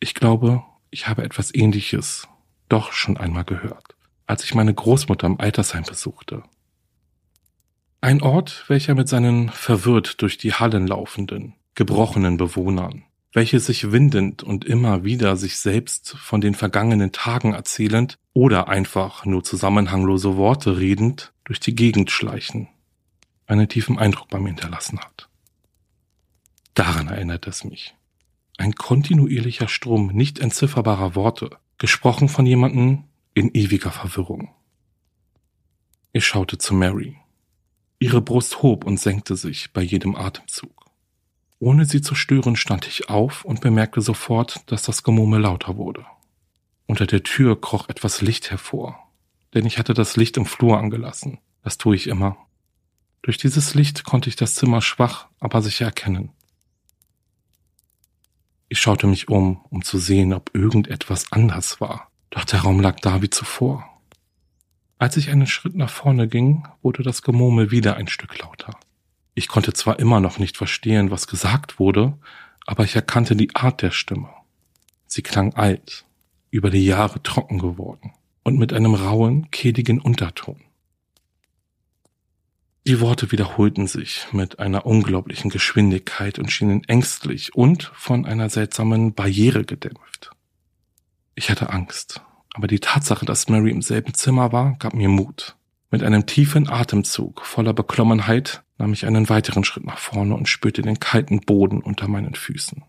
Ich 0.00 0.14
glaube, 0.14 0.62
ich 0.90 1.08
habe 1.08 1.24
etwas 1.24 1.54
Ähnliches 1.54 2.28
doch 2.68 2.92
schon 2.92 3.16
einmal 3.16 3.44
gehört, 3.44 3.96
als 4.26 4.44
ich 4.44 4.54
meine 4.54 4.74
Großmutter 4.74 5.26
im 5.26 5.40
Altersheim 5.40 5.84
besuchte. 5.84 6.42
Ein 8.00 8.22
Ort, 8.22 8.64
welcher 8.68 8.94
mit 8.94 9.08
seinen 9.08 9.48
verwirrt 9.48 10.22
durch 10.22 10.38
die 10.38 10.52
Hallen 10.52 10.86
laufenden, 10.86 11.54
gebrochenen 11.74 12.36
Bewohnern, 12.36 13.04
welche 13.32 13.58
sich 13.58 13.90
windend 13.90 14.42
und 14.42 14.64
immer 14.64 15.04
wieder 15.04 15.36
sich 15.36 15.58
selbst 15.58 16.16
von 16.18 16.40
den 16.40 16.54
vergangenen 16.54 17.12
Tagen 17.12 17.52
erzählend 17.52 18.16
oder 18.32 18.68
einfach 18.68 19.24
nur 19.24 19.44
zusammenhanglose 19.44 20.36
Worte 20.36 20.78
redend 20.78 21.32
durch 21.44 21.58
die 21.58 21.74
Gegend 21.74 22.10
schleichen, 22.10 22.68
einen 23.46 23.68
tiefen 23.68 23.98
Eindruck 23.98 24.28
bei 24.28 24.38
mir 24.38 24.48
hinterlassen 24.48 25.00
hat. 25.00 25.28
Daran 26.74 27.08
erinnert 27.08 27.46
es 27.46 27.64
mich. 27.64 27.94
Ein 28.58 28.74
kontinuierlicher 28.74 29.68
Strom 29.68 30.08
nicht 30.08 30.38
entzifferbarer 30.38 31.14
Worte, 31.14 31.50
gesprochen 31.78 32.28
von 32.28 32.46
jemandem 32.46 33.04
in 33.34 33.54
ewiger 33.54 33.90
Verwirrung. 33.90 34.50
Ich 36.12 36.26
schaute 36.26 36.56
zu 36.58 36.74
Mary. 36.74 37.16
Ihre 37.98 38.20
Brust 38.20 38.62
hob 38.62 38.84
und 38.84 38.98
senkte 38.98 39.36
sich 39.36 39.72
bei 39.72 39.82
jedem 39.82 40.16
Atemzug. 40.16 40.86
Ohne 41.58 41.86
sie 41.86 42.02
zu 42.02 42.14
stören, 42.14 42.56
stand 42.56 42.86
ich 42.86 43.08
auf 43.08 43.44
und 43.44 43.60
bemerkte 43.60 44.00
sofort, 44.00 44.70
dass 44.70 44.82
das 44.82 45.02
Gemurmel 45.02 45.40
lauter 45.40 45.76
wurde. 45.76 46.04
Unter 46.86 47.06
der 47.06 47.22
Tür 47.22 47.60
kroch 47.60 47.88
etwas 47.88 48.20
Licht 48.20 48.50
hervor, 48.50 48.98
denn 49.54 49.66
ich 49.66 49.78
hatte 49.78 49.94
das 49.94 50.16
Licht 50.16 50.36
im 50.36 50.46
Flur 50.46 50.78
angelassen. 50.78 51.38
Das 51.62 51.78
tue 51.78 51.96
ich 51.96 52.06
immer. 52.06 52.36
Durch 53.22 53.38
dieses 53.38 53.74
Licht 53.74 54.04
konnte 54.04 54.28
ich 54.28 54.36
das 54.36 54.54
Zimmer 54.54 54.80
schwach, 54.80 55.26
aber 55.40 55.62
sicher 55.62 55.86
erkennen. 55.86 56.30
Ich 58.68 58.78
schaute 58.80 59.06
mich 59.06 59.28
um, 59.28 59.64
um 59.70 59.82
zu 59.82 59.98
sehen, 59.98 60.32
ob 60.32 60.50
irgendetwas 60.54 61.30
anders 61.32 61.80
war, 61.80 62.10
doch 62.30 62.44
der 62.44 62.60
Raum 62.60 62.80
lag 62.80 62.98
da 63.00 63.22
wie 63.22 63.30
zuvor. 63.30 63.84
Als 64.98 65.16
ich 65.16 65.30
einen 65.30 65.46
Schritt 65.46 65.76
nach 65.76 65.90
vorne 65.90 66.26
ging, 66.26 66.66
wurde 66.82 67.02
das 67.02 67.22
Gemurmel 67.22 67.70
wieder 67.70 67.96
ein 67.96 68.08
Stück 68.08 68.38
lauter. 68.38 68.78
Ich 69.34 69.48
konnte 69.48 69.72
zwar 69.74 69.98
immer 69.98 70.20
noch 70.20 70.38
nicht 70.38 70.56
verstehen, 70.56 71.10
was 71.10 71.26
gesagt 71.26 71.78
wurde, 71.78 72.18
aber 72.66 72.84
ich 72.84 72.96
erkannte 72.96 73.36
die 73.36 73.54
Art 73.54 73.82
der 73.82 73.90
Stimme. 73.90 74.30
Sie 75.06 75.22
klang 75.22 75.54
alt, 75.54 76.06
über 76.50 76.70
die 76.70 76.84
Jahre 76.84 77.22
trocken 77.22 77.58
geworden 77.58 78.12
und 78.42 78.58
mit 78.58 78.72
einem 78.72 78.94
rauen, 78.94 79.50
kehligen 79.50 80.00
Unterton. 80.00 80.60
Die 82.86 83.00
Worte 83.00 83.32
wiederholten 83.32 83.88
sich 83.88 84.28
mit 84.30 84.60
einer 84.60 84.86
unglaublichen 84.86 85.50
Geschwindigkeit 85.50 86.38
und 86.38 86.52
schienen 86.52 86.84
ängstlich 86.84 87.52
und 87.52 87.90
von 87.96 88.24
einer 88.24 88.48
seltsamen 88.48 89.12
Barriere 89.12 89.64
gedämpft. 89.64 90.30
Ich 91.34 91.50
hatte 91.50 91.70
Angst, 91.70 92.22
aber 92.54 92.68
die 92.68 92.78
Tatsache, 92.78 93.26
dass 93.26 93.48
Mary 93.48 93.72
im 93.72 93.82
selben 93.82 94.14
Zimmer 94.14 94.52
war, 94.52 94.76
gab 94.78 94.94
mir 94.94 95.08
Mut. 95.08 95.56
Mit 95.90 96.04
einem 96.04 96.26
tiefen 96.26 96.68
Atemzug 96.68 97.44
voller 97.44 97.72
Beklommenheit 97.72 98.62
nahm 98.78 98.92
ich 98.92 99.04
einen 99.04 99.28
weiteren 99.28 99.64
Schritt 99.64 99.84
nach 99.84 99.98
vorne 99.98 100.36
und 100.36 100.48
spürte 100.48 100.82
den 100.82 101.00
kalten 101.00 101.40
Boden 101.40 101.80
unter 101.80 102.06
meinen 102.06 102.36
Füßen. 102.36 102.84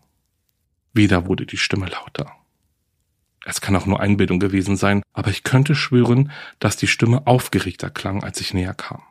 Wieder 0.92 1.26
wurde 1.26 1.44
die 1.44 1.56
Stimme 1.56 1.86
lauter. 1.86 2.30
Es 3.44 3.60
kann 3.60 3.74
auch 3.74 3.86
nur 3.86 3.98
Einbildung 3.98 4.38
gewesen 4.38 4.76
sein, 4.76 5.02
aber 5.12 5.30
ich 5.30 5.42
könnte 5.42 5.74
schwören, 5.74 6.30
dass 6.60 6.76
die 6.76 6.86
Stimme 6.86 7.26
aufgeregter 7.26 7.90
klang, 7.90 8.22
als 8.22 8.40
ich 8.40 8.54
näher 8.54 8.74
kam. 8.74 9.02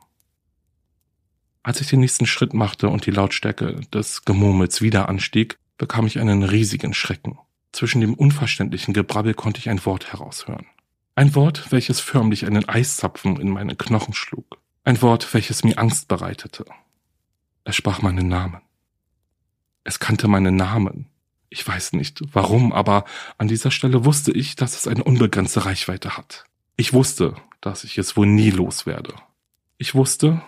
Als 1.67 1.81
ich 1.81 1.89
den 1.89 1.99
nächsten 1.99 2.25
Schritt 2.25 2.53
machte 2.53 2.87
und 2.87 3.05
die 3.05 3.11
Lautstärke 3.11 3.81
des 3.93 4.23
Gemurmels 4.23 4.81
wieder 4.81 5.09
anstieg, 5.09 5.57
bekam 5.77 6.07
ich 6.07 6.17
einen 6.17 6.43
riesigen 6.43 6.93
Schrecken. 6.93 7.39
Zwischen 7.73 7.99
dem 7.99 8.13
unverständlichen 8.13 8.93
Gebrabbel 8.93 9.33
konnte 9.33 9.59
ich 9.59 9.67
ein 9.67 9.85
Wort 9.85 10.13
heraushören. 10.13 10.65
Ein 11.15 11.35
Wort, 11.35 11.69
welches 11.73 11.99
förmlich 11.99 12.45
einen 12.45 12.69
Eiszapfen 12.69 13.37
in 13.37 13.49
meine 13.49 13.75
Knochen 13.75 14.13
schlug. 14.13 14.59
Ein 14.85 15.01
Wort, 15.01 15.33
welches 15.33 15.65
mir 15.65 15.77
Angst 15.77 16.07
bereitete. 16.07 16.63
Es 17.65 17.75
sprach 17.75 18.01
meinen 18.01 18.29
Namen. 18.29 18.61
Es 19.83 19.99
kannte 19.99 20.29
meinen 20.29 20.55
Namen. 20.55 21.09
Ich 21.49 21.67
weiß 21.67 21.91
nicht 21.91 22.21
warum, 22.31 22.71
aber 22.71 23.03
an 23.37 23.49
dieser 23.49 23.71
Stelle 23.71 24.05
wusste 24.05 24.31
ich, 24.31 24.55
dass 24.55 24.77
es 24.77 24.87
eine 24.87 25.03
unbegrenzte 25.03 25.65
Reichweite 25.65 26.15
hat. 26.15 26.45
Ich 26.77 26.93
wusste, 26.93 27.35
dass 27.59 27.83
ich 27.83 27.97
es 27.97 28.15
wohl 28.15 28.25
nie 28.27 28.51
loswerde. 28.51 29.15
Ich 29.77 29.95
wusste, 29.95 30.41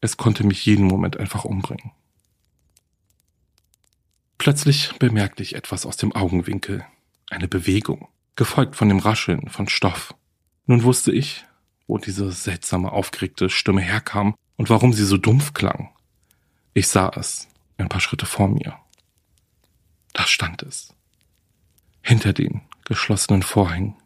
es 0.00 0.16
konnte 0.16 0.44
mich 0.44 0.64
jeden 0.64 0.86
Moment 0.86 1.16
einfach 1.16 1.44
umbringen. 1.44 1.92
Plötzlich 4.38 4.92
bemerkte 4.98 5.42
ich 5.42 5.56
etwas 5.56 5.84
aus 5.84 5.96
dem 5.96 6.12
Augenwinkel, 6.12 6.84
eine 7.28 7.48
Bewegung, 7.48 8.08
gefolgt 8.36 8.76
von 8.76 8.88
dem 8.88 9.00
Rascheln 9.00 9.48
von 9.48 9.68
Stoff. 9.68 10.14
Nun 10.66 10.84
wusste 10.84 11.10
ich, 11.12 11.44
wo 11.88 11.98
diese 11.98 12.30
seltsame, 12.30 12.92
aufgeregte 12.92 13.50
Stimme 13.50 13.80
herkam 13.80 14.34
und 14.56 14.70
warum 14.70 14.92
sie 14.92 15.04
so 15.04 15.16
dumpf 15.16 15.54
klang. 15.54 15.90
Ich 16.72 16.86
sah 16.86 17.10
es, 17.16 17.48
ein 17.78 17.88
paar 17.88 18.00
Schritte 18.00 18.26
vor 18.26 18.48
mir. 18.48 18.78
Da 20.12 20.26
stand 20.26 20.62
es. 20.62 20.94
Hinter 22.02 22.32
den 22.32 22.62
geschlossenen 22.84 23.42
Vorhängen. 23.42 23.96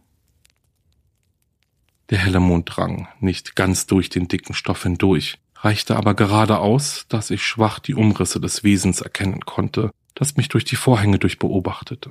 Der 2.11 2.19
helle 2.19 2.41
Mond 2.41 2.69
drang 2.75 3.09
nicht 3.21 3.55
ganz 3.55 3.87
durch 3.87 4.09
den 4.09 4.29
dicken 4.29 4.55
Stoff 4.55 4.83
hindurch, 4.83 5.39
reichte 5.63 5.97
aber 5.97 6.15
gerade 6.15 6.59
aus, 6.59 7.07
dass 7.09 7.31
ich 7.31 7.43
schwach 7.47 7.79
die 7.79 7.95
Umrisse 7.95 8.41
des 8.41 8.65
Wesens 8.65 9.01
erkennen 9.01 9.41
konnte, 9.41 9.91
das 10.15 10.37
mich 10.37 10.49
durch 10.49 10.65
die 10.65 10.77
Vorhänge 10.77 11.19
durchbeobachtete. 11.19 12.11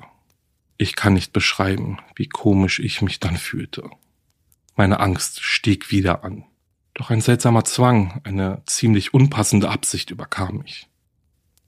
Ich 0.78 0.96
kann 0.96 1.14
nicht 1.14 1.34
beschreiben, 1.34 2.00
wie 2.16 2.28
komisch 2.28 2.80
ich 2.80 3.02
mich 3.02 3.20
dann 3.20 3.38
fühlte. 3.38 3.90
Meine 4.76 5.00
Angst 5.00 5.42
stieg 5.42 5.92
wieder 5.92 6.24
an. 6.24 6.46
Doch 6.94 7.10
ein 7.10 7.22
seltsamer 7.22 7.66
Zwang, 7.66 8.22
eine 8.24 8.64
ziemlich 8.66 9.14
unpassende 9.14 9.70
Absicht 9.70 10.12
überkam 10.12 10.60
mich. 10.60 10.88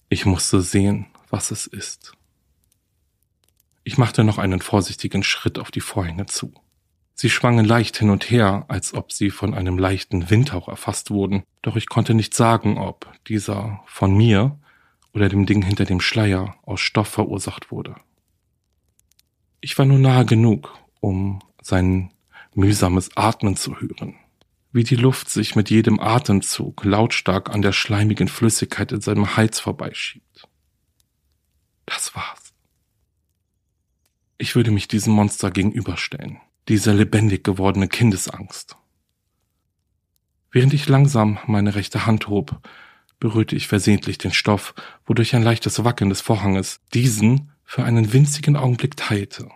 Ich 0.10 0.26
musste 0.26 0.62
sehen, 0.62 1.08
was 1.30 1.52
es 1.52 1.68
ist. 1.68 2.14
Ich 3.84 3.98
machte 3.98 4.24
noch 4.24 4.38
einen 4.38 4.62
vorsichtigen 4.62 5.24
Schritt 5.24 5.60
auf 5.60 5.70
die 5.70 5.82
Vorhänge 5.82 6.26
zu. 6.26 6.54
Sie 7.16 7.30
schwangen 7.30 7.66
leicht 7.66 7.98
hin 7.98 8.10
und 8.10 8.30
her, 8.30 8.66
als 8.68 8.94
ob 8.94 9.12
sie 9.12 9.30
von 9.30 9.54
einem 9.54 9.78
leichten 9.78 10.30
Windhauch 10.30 10.68
erfasst 10.68 11.12
wurden, 11.12 11.44
doch 11.62 11.76
ich 11.76 11.88
konnte 11.88 12.14
nicht 12.14 12.34
sagen, 12.34 12.78
ob 12.78 13.12
dieser 13.28 13.82
von 13.86 14.16
mir 14.16 14.60
oder 15.14 15.30
dem 15.30 15.46
Ding 15.46 15.62
hinter 15.62 15.86
dem 15.86 16.02
Schleier 16.02 16.56
aus 16.64 16.82
Stoff 16.82 17.08
verursacht 17.08 17.72
wurde. 17.72 17.96
Ich 19.62 19.78
war 19.78 19.86
nur 19.86 20.00
nahe 20.00 20.26
genug, 20.26 20.78
um 21.00 21.40
sein 21.62 22.12
mühsames 22.56 23.16
Atmen 23.16 23.56
zu 23.56 23.80
hören, 23.80 24.16
wie 24.72 24.84
die 24.84 24.96
Luft 24.96 25.30
sich 25.30 25.56
mit 25.56 25.70
jedem 25.70 26.00
Atemzug 26.00 26.84
lautstark 26.84 27.50
an 27.50 27.62
der 27.62 27.72
schleimigen 27.72 28.28
Flüssigkeit 28.28 28.92
in 28.92 29.02
seinem 29.02 29.38
Hals 29.38 29.60
vorbeischiebt. 29.60 30.48
Das 31.86 32.16
war's. 32.16 32.54
Ich 34.38 34.56
würde 34.56 34.72
mich 34.72 34.88
diesem 34.88 35.14
Monster 35.14 35.52
gegenüberstellen, 35.52 36.42
dieser 36.68 36.94
lebendig 36.94 37.44
gewordene 37.44 37.88
Kindesangst. 37.88 38.78
Während 40.52 40.74
ich 40.74 40.88
langsam 40.88 41.40
meine 41.48 41.76
rechte 41.76 42.06
Hand 42.06 42.28
hob, 42.28 42.60
berührte 43.20 43.56
ich 43.56 43.68
versehentlich 43.68 44.18
den 44.18 44.34
Stoff, 44.34 44.76
wodurch 45.06 45.36
ein 45.36 45.44
leichtes 45.44 45.84
Wackeln 45.84 46.10
des 46.10 46.22
Vorhanges 46.22 46.82
diesen 46.94 47.52
für 47.64 47.84
einen 47.84 48.14
winzigen 48.14 48.56
Augenblick 48.56 48.98
teilte. 48.98 49.50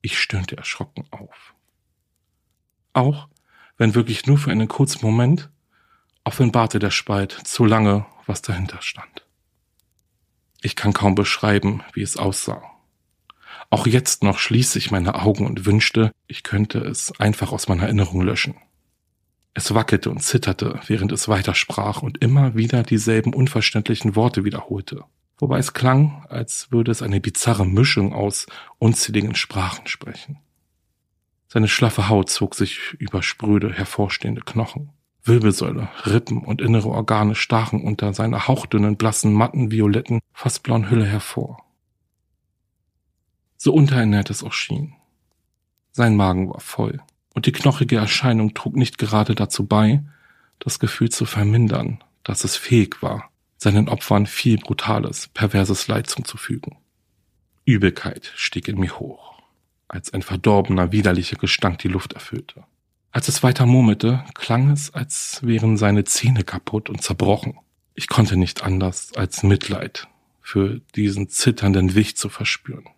Ich 0.00 0.18
stöhnte 0.18 0.56
erschrocken 0.56 1.04
auf. 1.10 1.54
Auch 2.92 3.28
wenn 3.76 3.94
wirklich 3.94 4.26
nur 4.26 4.38
für 4.38 4.50
einen 4.50 4.68
kurzen 4.68 5.04
Moment, 5.04 5.50
offenbarte 6.24 6.78
der 6.78 6.90
Spalt 6.90 7.32
zu 7.32 7.64
lange, 7.64 8.06
was 8.26 8.42
dahinter 8.42 8.80
stand. 8.82 9.26
Ich 10.62 10.76
kann 10.76 10.92
kaum 10.92 11.14
beschreiben, 11.14 11.82
wie 11.94 12.02
es 12.02 12.16
aussah. 12.16 12.62
Auch 13.70 13.86
jetzt 13.86 14.24
noch 14.24 14.38
schließe 14.38 14.78
ich 14.78 14.90
meine 14.90 15.14
Augen 15.14 15.46
und 15.46 15.64
wünschte, 15.64 16.10
ich 16.26 16.42
könnte 16.42 16.80
es 16.80 17.12
einfach 17.20 17.52
aus 17.52 17.68
meiner 17.68 17.84
Erinnerung 17.84 18.20
löschen. 18.22 18.56
Es 19.54 19.72
wackelte 19.74 20.10
und 20.10 20.22
zitterte, 20.22 20.80
während 20.86 21.12
es 21.12 21.28
weitersprach 21.28 22.02
und 22.02 22.18
immer 22.18 22.56
wieder 22.56 22.82
dieselben 22.82 23.32
unverständlichen 23.32 24.16
Worte 24.16 24.44
wiederholte, 24.44 25.04
wobei 25.38 25.58
es 25.58 25.72
klang, 25.72 26.24
als 26.28 26.72
würde 26.72 26.90
es 26.90 27.00
eine 27.00 27.20
bizarre 27.20 27.64
Mischung 27.64 28.12
aus 28.12 28.46
unzähligen 28.78 29.36
Sprachen 29.36 29.86
sprechen. 29.86 30.38
Seine 31.46 31.68
schlaffe 31.68 32.08
Haut 32.08 32.28
zog 32.30 32.56
sich 32.56 32.94
über 32.98 33.22
spröde, 33.22 33.72
hervorstehende 33.72 34.40
Knochen. 34.40 34.90
Wirbelsäule, 35.22 35.88
Rippen 36.06 36.38
und 36.38 36.60
innere 36.60 36.88
Organe 36.88 37.34
stachen 37.34 37.82
unter 37.82 38.14
seiner 38.14 38.48
hauchdünnen, 38.48 38.96
blassen, 38.96 39.32
matten, 39.32 39.70
violetten, 39.70 40.20
fast 40.32 40.62
blauen 40.62 40.90
Hülle 40.90 41.06
hervor. 41.06 41.64
So 43.62 43.74
unterernährt 43.74 44.30
es 44.30 44.42
auch 44.42 44.54
schien. 44.54 44.94
Sein 45.92 46.16
Magen 46.16 46.48
war 46.48 46.60
voll, 46.60 47.02
und 47.34 47.44
die 47.44 47.52
knochige 47.52 47.96
Erscheinung 47.96 48.54
trug 48.54 48.74
nicht 48.74 48.96
gerade 48.96 49.34
dazu 49.34 49.66
bei, 49.66 50.02
das 50.60 50.78
Gefühl 50.78 51.10
zu 51.10 51.26
vermindern, 51.26 52.02
dass 52.24 52.44
es 52.44 52.56
fähig 52.56 53.02
war, 53.02 53.30
seinen 53.58 53.90
Opfern 53.90 54.24
viel 54.24 54.56
brutales, 54.56 55.28
perverses 55.28 55.88
Leid 55.88 56.06
zuzufügen. 56.08 56.78
Übelkeit 57.66 58.32
stieg 58.34 58.66
in 58.66 58.80
mir 58.80 58.98
hoch, 58.98 59.42
als 59.88 60.10
ein 60.14 60.22
verdorbener, 60.22 60.90
widerlicher 60.90 61.36
Gestank 61.36 61.80
die 61.80 61.88
Luft 61.88 62.14
erfüllte. 62.14 62.64
Als 63.10 63.28
es 63.28 63.42
weiter 63.42 63.66
murmelte, 63.66 64.24
klang 64.32 64.70
es, 64.70 64.94
als 64.94 65.40
wären 65.42 65.76
seine 65.76 66.04
Zähne 66.04 66.44
kaputt 66.44 66.88
und 66.88 67.02
zerbrochen. 67.02 67.58
Ich 67.92 68.06
konnte 68.06 68.38
nicht 68.38 68.62
anders 68.62 69.12
als 69.12 69.42
Mitleid 69.42 70.08
für 70.40 70.80
diesen 70.96 71.28
zitternden 71.28 71.94
Wicht 71.94 72.16
zu 72.16 72.30
verspüren. 72.30 72.88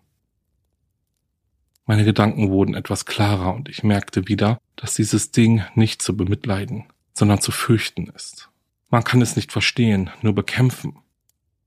Meine 1.84 2.04
Gedanken 2.04 2.50
wurden 2.50 2.74
etwas 2.74 3.06
klarer 3.06 3.54
und 3.54 3.68
ich 3.68 3.82
merkte 3.82 4.28
wieder, 4.28 4.60
dass 4.76 4.94
dieses 4.94 5.32
Ding 5.32 5.64
nicht 5.74 6.00
zu 6.00 6.16
bemitleiden, 6.16 6.84
sondern 7.12 7.40
zu 7.40 7.50
fürchten 7.50 8.06
ist. 8.08 8.50
Man 8.90 9.04
kann 9.04 9.20
es 9.22 9.36
nicht 9.36 9.52
verstehen, 9.52 10.10
nur 10.20 10.34
bekämpfen. 10.34 10.98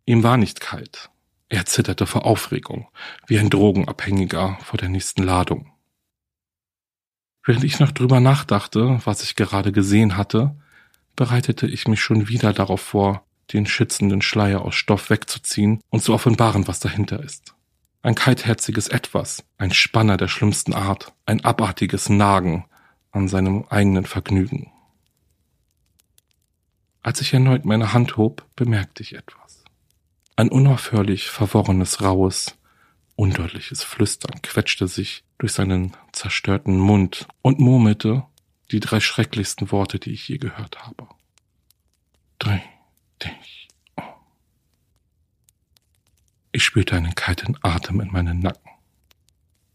Ihm 0.06 0.24
war 0.24 0.38
nicht 0.38 0.62
kalt. 0.62 1.10
Er 1.50 1.66
zitterte 1.66 2.06
vor 2.06 2.26
Aufregung, 2.26 2.88
wie 3.28 3.40
ein 3.40 3.50
Drogenabhängiger 3.50 4.58
vor 4.64 4.78
der 4.78 4.90
nächsten 4.90 5.24
Ladung. 5.24 5.72
Während 7.44 7.64
ich 7.64 7.80
noch 7.80 7.92
drüber 7.92 8.20
nachdachte, 8.20 9.02
was 9.06 9.22
ich 9.22 9.36
gerade 9.36 9.72
gesehen 9.72 10.18
hatte, 10.18 10.56
bereitete 11.16 11.68
ich 11.68 11.88
mich 11.88 12.02
schon 12.02 12.28
wieder 12.28 12.54
darauf 12.54 12.82
vor, 12.82 13.26
den 13.54 13.66
schützenden 13.66 14.22
Schleier 14.22 14.62
aus 14.62 14.76
Stoff 14.76 15.10
wegzuziehen 15.10 15.82
und 15.90 16.04
zu 16.04 16.14
offenbaren, 16.14 16.68
was 16.68 16.80
dahinter 16.80 17.22
ist. 17.24 17.55
Ein 18.06 18.14
kaltherziges 18.14 18.88
Etwas, 18.88 19.44
ein 19.58 19.74
Spanner 19.74 20.16
der 20.16 20.28
schlimmsten 20.28 20.76
Art, 20.76 21.16
ein 21.26 21.44
abartiges 21.44 22.08
Nagen 22.08 22.66
an 23.12 23.28
seinem 23.28 23.66
eigenen 23.72 24.06
Vergnügen. 24.06 24.72
Als 27.02 27.20
ich 27.22 27.34
erneut 27.34 27.66
meine 27.66 27.94
Hand 27.94 28.16
hob, 28.16 28.46
bemerkte 28.56 29.02
ich 29.02 29.16
etwas. 29.16 29.64
Ein 30.36 30.50
unaufhörlich 30.50 31.30
verworrenes, 31.32 32.04
raues, 32.04 32.56
undeutliches 33.16 33.82
Flüstern 33.82 34.40
quetschte 34.44 34.88
sich 34.88 35.24
durch 35.40 35.54
seinen 35.54 35.98
zerstörten 36.12 36.78
Mund 36.78 37.28
und 37.42 37.58
murmelte 37.58 38.24
die 38.70 38.82
drei 38.82 39.00
schrecklichsten 39.00 39.72
Worte, 39.72 39.98
die 39.98 40.12
ich 40.12 40.28
je 40.28 40.38
gehört 40.38 40.86
habe. 40.86 41.08
Dreh 42.38 42.62
dich 43.24 43.55
ich 46.56 46.64
spürte 46.64 46.96
einen 46.96 47.16
kalten 47.16 47.58
Atem 47.64 48.00
in 48.00 48.14
meinen 48.14 48.40
Nacken. 48.40 48.72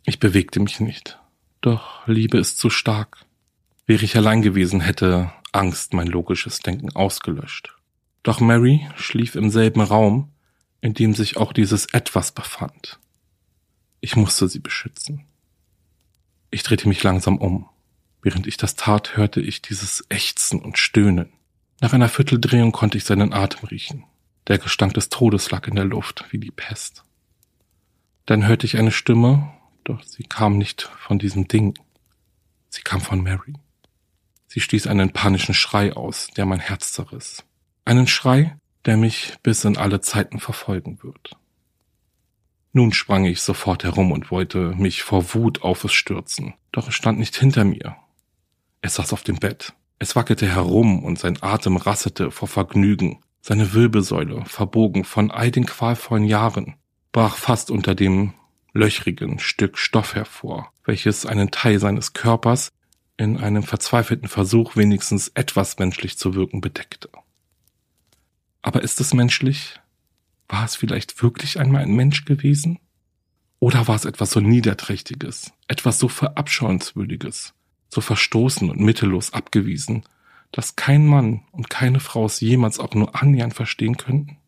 Ich 0.06 0.18
bewegte 0.18 0.60
mich 0.60 0.80
nicht. 0.80 1.18
Doch 1.60 2.06
Liebe 2.06 2.38
ist 2.38 2.58
zu 2.58 2.70
stark. 2.70 3.26
Wäre 3.84 4.02
ich 4.02 4.16
allein 4.16 4.40
gewesen, 4.40 4.80
hätte 4.80 5.30
Angst 5.52 5.92
mein 5.92 6.06
logisches 6.06 6.60
Denken 6.60 6.96
ausgelöscht. 6.96 7.76
Doch 8.22 8.40
Mary 8.40 8.88
schlief 8.96 9.34
im 9.34 9.50
selben 9.50 9.82
Raum, 9.82 10.30
in 10.80 10.94
dem 10.94 11.12
sich 11.12 11.36
auch 11.36 11.52
dieses 11.52 11.84
Etwas 11.84 12.32
befand. 12.32 12.98
Ich 14.00 14.16
musste 14.16 14.48
sie 14.48 14.60
beschützen. 14.60 15.26
Ich 16.50 16.62
drehte 16.62 16.88
mich 16.88 17.02
langsam 17.02 17.36
um. 17.36 17.68
Während 18.22 18.46
ich 18.46 18.56
das 18.56 18.74
tat, 18.74 19.18
hörte 19.18 19.42
ich 19.42 19.60
dieses 19.60 20.06
Ächzen 20.08 20.60
und 20.60 20.78
Stöhnen. 20.78 21.30
Nach 21.82 21.92
einer 21.92 22.08
Vierteldrehung 22.08 22.72
konnte 22.72 22.96
ich 22.96 23.04
seinen 23.04 23.34
Atem 23.34 23.68
riechen. 23.68 24.04
Der 24.46 24.58
Gestank 24.58 24.94
des 24.94 25.08
Todes 25.08 25.50
lag 25.50 25.66
in 25.66 25.76
der 25.76 25.84
Luft 25.84 26.24
wie 26.30 26.38
die 26.38 26.50
Pest. 26.50 27.04
Dann 28.26 28.46
hörte 28.46 28.66
ich 28.66 28.78
eine 28.78 28.92
Stimme, 28.92 29.52
doch 29.84 30.02
sie 30.02 30.22
kam 30.22 30.58
nicht 30.58 30.82
von 30.82 31.18
diesem 31.18 31.48
Ding. 31.48 31.78
Sie 32.68 32.82
kam 32.82 33.00
von 33.00 33.22
Mary. 33.22 33.54
Sie 34.46 34.60
stieß 34.60 34.86
einen 34.86 35.12
panischen 35.12 35.54
Schrei 35.54 35.92
aus, 35.92 36.28
der 36.36 36.46
mein 36.46 36.60
Herz 36.60 36.92
zerriss. 36.92 37.44
Einen 37.84 38.06
Schrei, 38.06 38.56
der 38.84 38.96
mich 38.96 39.36
bis 39.42 39.64
in 39.64 39.76
alle 39.76 40.00
Zeiten 40.00 40.40
verfolgen 40.40 41.02
wird. 41.02 41.36
Nun 42.72 42.92
sprang 42.92 43.24
ich 43.24 43.42
sofort 43.42 43.84
herum 43.84 44.12
und 44.12 44.30
wollte 44.30 44.74
mich 44.76 45.02
vor 45.02 45.34
Wut 45.34 45.62
auf 45.62 45.84
es 45.84 45.92
stürzen, 45.92 46.54
doch 46.70 46.88
es 46.88 46.94
stand 46.94 47.18
nicht 47.18 47.36
hinter 47.36 47.64
mir. 47.64 47.96
Es 48.80 48.94
saß 48.94 49.12
auf 49.12 49.22
dem 49.22 49.36
Bett. 49.36 49.74
Es 49.98 50.16
wackelte 50.16 50.46
herum 50.46 51.04
und 51.04 51.18
sein 51.18 51.42
Atem 51.42 51.76
rasselte 51.76 52.30
vor 52.30 52.48
Vergnügen, 52.48 53.20
seine 53.40 53.72
Wirbelsäule, 53.72 54.44
verbogen 54.44 55.04
von 55.04 55.30
all 55.30 55.50
den 55.50 55.66
qualvollen 55.66 56.24
Jahren, 56.24 56.74
brach 57.12 57.36
fast 57.36 57.70
unter 57.70 57.94
dem 57.94 58.34
löchrigen 58.72 59.38
Stück 59.38 59.78
Stoff 59.78 60.14
hervor, 60.14 60.72
welches 60.84 61.26
einen 61.26 61.50
Teil 61.50 61.78
seines 61.78 62.12
Körpers 62.12 62.70
in 63.16 63.36
einem 63.36 63.62
verzweifelten 63.62 64.28
Versuch 64.28 64.76
wenigstens 64.76 65.28
etwas 65.34 65.78
menschlich 65.78 66.16
zu 66.16 66.34
wirken 66.34 66.60
bedeckte. 66.60 67.10
Aber 68.62 68.82
ist 68.82 69.00
es 69.00 69.14
menschlich? 69.14 69.80
War 70.48 70.64
es 70.64 70.76
vielleicht 70.76 71.22
wirklich 71.22 71.58
einmal 71.58 71.82
ein 71.82 71.94
Mensch 71.94 72.24
gewesen? 72.24 72.78
Oder 73.58 73.88
war 73.88 73.96
es 73.96 74.04
etwas 74.04 74.30
so 74.30 74.40
Niederträchtiges, 74.40 75.52
etwas 75.68 75.98
so 75.98 76.08
Verabscheuenswürdiges, 76.08 77.54
so 77.88 78.00
verstoßen 78.00 78.70
und 78.70 78.80
mittellos 78.80 79.32
abgewiesen, 79.32 80.04
dass 80.52 80.76
kein 80.76 81.06
Mann 81.06 81.42
und 81.52 81.70
keine 81.70 82.00
Frau 82.00 82.26
es 82.26 82.40
jemals 82.40 82.78
auch 82.78 82.94
nur 82.94 83.20
annähernd 83.20 83.54
verstehen 83.54 83.96
könnten? 83.96 84.38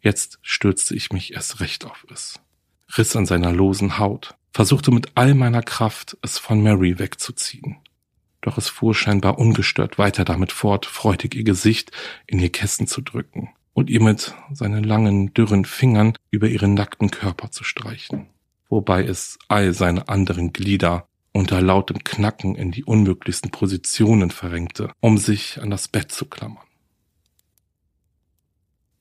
Jetzt 0.00 0.38
stürzte 0.42 0.94
ich 0.94 1.12
mich 1.12 1.34
erst 1.34 1.60
recht 1.60 1.84
auf 1.84 2.04
es, 2.10 2.40
riss 2.96 3.14
an 3.14 3.26
seiner 3.26 3.52
losen 3.52 3.98
Haut, 3.98 4.34
versuchte 4.52 4.90
mit 4.90 5.12
all 5.14 5.34
meiner 5.34 5.62
Kraft, 5.62 6.16
es 6.22 6.38
von 6.38 6.62
Mary 6.62 6.98
wegzuziehen. 6.98 7.76
Doch 8.40 8.58
es 8.58 8.68
fuhr 8.68 8.94
scheinbar 8.94 9.38
ungestört 9.38 9.98
weiter 9.98 10.24
damit 10.24 10.50
fort, 10.50 10.86
freudig 10.86 11.36
ihr 11.36 11.44
Gesicht 11.44 11.92
in 12.26 12.40
ihr 12.40 12.50
Kissen 12.50 12.88
zu 12.88 13.00
drücken 13.00 13.50
und 13.72 13.88
ihr 13.88 14.02
mit 14.02 14.34
seinen 14.52 14.82
langen, 14.82 15.32
dürren 15.32 15.64
Fingern 15.64 16.14
über 16.30 16.48
ihren 16.48 16.74
nackten 16.74 17.10
Körper 17.10 17.52
zu 17.52 17.62
streichen, 17.62 18.26
wobei 18.68 19.04
es 19.04 19.38
all 19.46 19.72
seine 19.72 20.08
anderen 20.08 20.52
Glieder 20.52 21.06
unter 21.32 21.60
lautem 21.60 22.04
Knacken 22.04 22.54
in 22.54 22.70
die 22.70 22.84
unmöglichsten 22.84 23.50
Positionen 23.50 24.30
verrenkte, 24.30 24.92
um 25.00 25.18
sich 25.18 25.60
an 25.60 25.70
das 25.70 25.88
Bett 25.88 26.12
zu 26.12 26.26
klammern. 26.26 26.64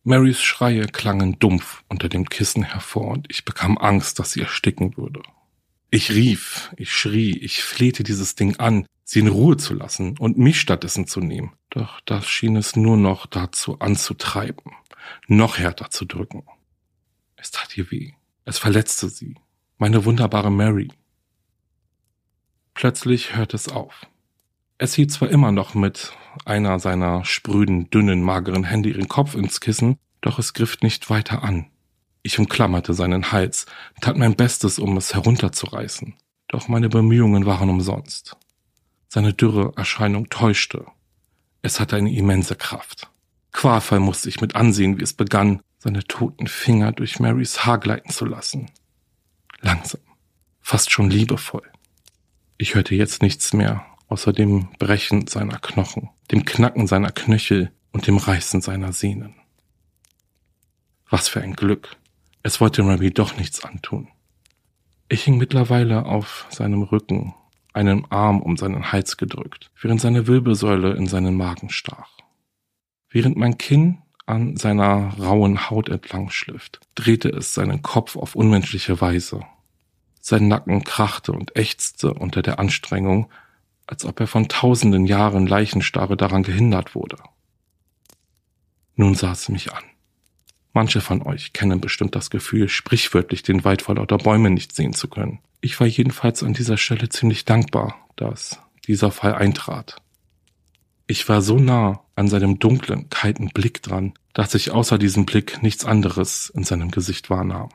Marys 0.03 0.41
Schreie 0.41 0.87
klangen 0.87 1.37
dumpf 1.37 1.83
unter 1.87 2.09
dem 2.09 2.27
Kissen 2.27 2.63
hervor 2.63 3.09
und 3.09 3.27
ich 3.29 3.45
bekam 3.45 3.77
Angst, 3.77 4.17
dass 4.17 4.31
sie 4.31 4.41
ersticken 4.41 4.97
würde. 4.97 5.21
Ich 5.91 6.11
rief, 6.11 6.71
ich 6.77 6.91
schrie, 6.91 7.37
ich 7.37 7.61
flehte 7.63 8.03
dieses 8.03 8.33
Ding 8.35 8.55
an, 8.57 8.87
sie 9.03 9.19
in 9.19 9.27
Ruhe 9.27 9.57
zu 9.57 9.73
lassen 9.73 10.17
und 10.17 10.37
mich 10.37 10.59
stattdessen 10.59 11.05
zu 11.05 11.19
nehmen. 11.19 11.51
Doch 11.69 11.99
das 12.01 12.25
schien 12.27 12.55
es 12.55 12.75
nur 12.75 12.97
noch 12.97 13.27
dazu 13.27 13.79
anzutreiben, 13.79 14.71
noch 15.27 15.59
härter 15.59 15.91
zu 15.91 16.05
drücken. 16.05 16.43
Es 17.35 17.51
tat 17.51 17.77
ihr 17.77 17.91
weh. 17.91 18.13
Es 18.45 18.57
verletzte 18.57 19.09
sie. 19.09 19.35
Meine 19.77 20.05
wunderbare 20.05 20.51
Mary. 20.51 20.87
Plötzlich 22.81 23.35
hört 23.35 23.53
es 23.53 23.67
auf. 23.67 24.07
Es 24.79 24.95
hielt 24.95 25.11
zwar 25.11 25.29
immer 25.29 25.51
noch 25.51 25.75
mit 25.75 26.13
einer 26.45 26.79
seiner 26.79 27.23
spröden, 27.23 27.91
dünnen, 27.91 28.23
mageren 28.23 28.63
Hände 28.63 28.89
ihren 28.89 29.07
Kopf 29.07 29.35
ins 29.35 29.59
Kissen, 29.61 29.99
doch 30.21 30.39
es 30.39 30.55
griff 30.55 30.79
nicht 30.81 31.11
weiter 31.11 31.43
an. 31.43 31.67
Ich 32.23 32.39
umklammerte 32.39 32.95
seinen 32.95 33.31
Hals, 33.31 33.67
tat 34.01 34.17
mein 34.17 34.35
Bestes, 34.35 34.79
um 34.79 34.97
es 34.97 35.13
herunterzureißen. 35.13 36.15
Doch 36.47 36.69
meine 36.69 36.89
Bemühungen 36.89 37.45
waren 37.45 37.69
umsonst. 37.69 38.35
Seine 39.09 39.35
dürre 39.35 39.73
Erscheinung 39.75 40.31
täuschte. 40.31 40.87
Es 41.61 41.79
hatte 41.79 41.97
eine 41.97 42.11
immense 42.11 42.55
Kraft. 42.55 43.11
Qualvoll 43.51 43.99
musste 43.99 44.27
ich 44.27 44.41
mit 44.41 44.55
ansehen, 44.55 44.97
wie 44.97 45.03
es 45.03 45.13
begann, 45.13 45.61
seine 45.77 46.03
toten 46.03 46.47
Finger 46.47 46.93
durch 46.93 47.19
Marys 47.19 47.63
Haar 47.63 47.77
gleiten 47.77 48.09
zu 48.09 48.25
lassen. 48.25 48.71
Langsam, 49.59 50.01
fast 50.61 50.89
schon 50.89 51.11
liebevoll. 51.11 51.70
Ich 52.61 52.75
hörte 52.75 52.93
jetzt 52.93 53.23
nichts 53.23 53.53
mehr, 53.53 53.83
außer 54.07 54.33
dem 54.33 54.67
Brechen 54.77 55.25
seiner 55.25 55.57
Knochen, 55.57 56.11
dem 56.29 56.45
Knacken 56.45 56.85
seiner 56.85 57.11
Knöchel 57.11 57.71
und 57.91 58.05
dem 58.05 58.17
Reißen 58.17 58.61
seiner 58.61 58.93
Sehnen. 58.93 59.33
Was 61.09 61.27
für 61.27 61.41
ein 61.41 61.53
Glück. 61.53 61.97
Es 62.43 62.61
wollte 62.61 62.83
Mary 62.83 63.09
doch 63.09 63.35
nichts 63.35 63.65
antun. 63.65 64.09
Ich 65.09 65.23
hing 65.23 65.39
mittlerweile 65.39 66.05
auf 66.05 66.45
seinem 66.51 66.83
Rücken, 66.83 67.33
einen 67.73 68.05
Arm 68.11 68.43
um 68.43 68.57
seinen 68.57 68.91
Hals 68.91 69.17
gedrückt, 69.17 69.71
während 69.81 69.99
seine 69.99 70.27
Wirbelsäule 70.27 70.93
in 70.93 71.07
seinen 71.07 71.35
Magen 71.35 71.71
stach. 71.71 72.11
Während 73.09 73.37
mein 73.37 73.57
Kinn 73.57 74.03
an 74.27 74.55
seiner 74.55 75.17
rauen 75.17 75.71
Haut 75.71 75.89
entlang 75.89 76.29
schliff, 76.29 76.69
drehte 76.93 77.29
es 77.29 77.55
seinen 77.55 77.81
Kopf 77.81 78.15
auf 78.15 78.35
unmenschliche 78.35 79.01
Weise. 79.01 79.41
Sein 80.21 80.47
Nacken 80.47 80.83
krachte 80.83 81.31
und 81.31 81.55
ächzte 81.57 82.13
unter 82.13 82.41
der 82.41 82.59
Anstrengung, 82.59 83.29
als 83.87 84.05
ob 84.05 84.19
er 84.19 84.27
von 84.27 84.47
tausenden 84.47 85.05
Jahren 85.05 85.47
Leichenstarre 85.47 86.15
daran 86.15 86.43
gehindert 86.43 86.95
wurde. 86.95 87.17
Nun 88.95 89.15
sah 89.15 89.31
es 89.31 89.49
mich 89.49 89.73
an. 89.73 89.83
Manche 90.73 91.01
von 91.01 91.21
euch 91.23 91.53
kennen 91.53 91.81
bestimmt 91.81 92.15
das 92.15 92.29
Gefühl, 92.29 92.69
sprichwörtlich 92.69 93.43
den 93.43 93.65
Wald 93.65 93.81
vor 93.81 93.95
lauter 93.95 94.17
Bäumen 94.17 94.53
nicht 94.53 94.73
sehen 94.73 94.93
zu 94.93 95.09
können. 95.09 95.39
Ich 95.59 95.79
war 95.79 95.87
jedenfalls 95.87 96.43
an 96.43 96.53
dieser 96.53 96.77
Stelle 96.77 97.09
ziemlich 97.09 97.43
dankbar, 97.43 97.95
dass 98.15 98.59
dieser 98.87 99.11
Fall 99.11 99.33
eintrat. 99.33 99.97
Ich 101.07 101.27
war 101.27 101.41
so 101.41 101.57
nah 101.57 102.05
an 102.15 102.29
seinem 102.29 102.59
dunklen, 102.59 103.09
kalten 103.09 103.49
Blick 103.49 103.81
dran, 103.81 104.13
dass 104.33 104.55
ich 104.55 104.71
außer 104.71 104.97
diesem 104.97 105.25
Blick 105.25 105.61
nichts 105.61 105.83
anderes 105.83 106.49
in 106.55 106.63
seinem 106.63 106.89
Gesicht 106.89 107.29
wahrnahm. 107.29 107.69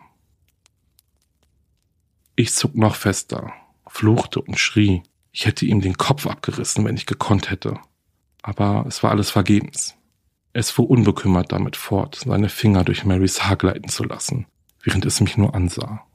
Ich 2.37 2.53
zog 2.53 2.75
noch 2.75 2.97
fester, 2.97 3.53
fluchte 3.87 4.43
und 4.43 4.59
schrie. 4.59 5.03
Ich 5.33 5.47
hätte 5.47 5.65
ihm 5.65 5.81
den 5.81 5.97
Kopf 5.97 6.27
abgerissen, 6.27 6.85
wenn 6.85 6.97
ich 6.97 7.07
gekonnt 7.07 7.51
hätte. 7.51 7.81
Aber 8.43 8.85
es 8.87 9.03
war 9.03 9.11
alles 9.11 9.31
vergebens. 9.31 9.97
Es 10.53 10.71
fuhr 10.71 10.89
unbekümmert 10.89 11.51
damit 11.53 11.77
fort, 11.77 12.21
seine 12.25 12.51
Finger 12.51 12.85
durch 12.85 13.05
Marys 13.05 13.45
Haar 13.45 13.57
gleiten 13.57 13.89
zu 13.89 14.05
lassen, 14.05 14.47
während 14.83 15.07
es 15.07 15.21
mich 15.21 15.39
nur 15.39 15.55
ansah. 15.55 16.07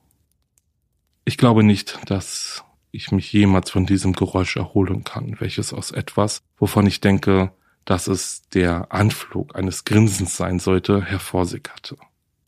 Ich 1.25 1.37
glaube 1.37 1.63
nicht, 1.63 1.99
dass 2.05 2.63
ich 2.91 3.11
mich 3.11 3.33
jemals 3.33 3.71
von 3.71 3.85
diesem 3.85 4.13
Geräusch 4.13 4.57
erholen 4.57 5.03
kann, 5.03 5.39
welches 5.39 5.73
aus 5.73 5.91
etwas, 5.91 6.41
wovon 6.57 6.85
ich 6.85 7.01
denke, 7.01 7.51
dass 7.85 8.07
es 8.07 8.47
der 8.49 8.91
Anflug 8.91 9.55
eines 9.55 9.85
Grinsens 9.85 10.37
sein 10.37 10.59
sollte, 10.59 11.03
hervorsickerte. 11.03 11.97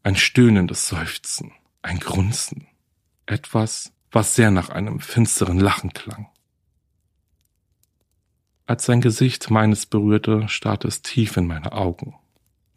Ein 0.03 0.15
stöhnendes 0.15 0.87
Seufzen, 0.87 1.53
ein 1.81 1.99
Grunzen, 1.99 2.67
etwas, 3.25 3.93
was 4.11 4.35
sehr 4.35 4.51
nach 4.51 4.69
einem 4.69 4.99
finsteren 4.99 5.59
Lachen 5.59 5.93
klang. 5.93 6.27
Als 8.65 8.85
sein 8.85 9.01
Gesicht 9.01 9.49
meines 9.49 9.85
berührte, 9.85 10.47
starrte 10.47 10.87
es 10.87 11.01
tief 11.01 11.35
in 11.35 11.47
meine 11.47 11.73
Augen. 11.73 12.15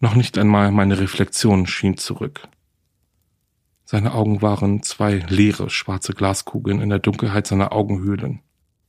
Noch 0.00 0.14
nicht 0.14 0.36
einmal 0.36 0.72
meine 0.72 0.98
Reflexion 0.98 1.66
schien 1.66 1.96
zurück. 1.96 2.48
Seine 3.84 4.14
Augen 4.14 4.42
waren 4.42 4.82
zwei 4.82 5.14
leere, 5.28 5.70
schwarze 5.70 6.12
Glaskugeln 6.12 6.80
in 6.80 6.88
der 6.88 6.98
Dunkelheit 6.98 7.46
seiner 7.46 7.72
Augenhöhlen, 7.72 8.40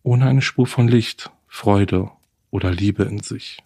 ohne 0.02 0.26
eine 0.26 0.41
Spur 0.41 0.65
von 0.65 0.88
Licht, 0.88 1.32
Freude 1.48 2.10
oder 2.50 2.72
Liebe 2.72 3.04
in 3.04 3.20
sich. 3.20 3.60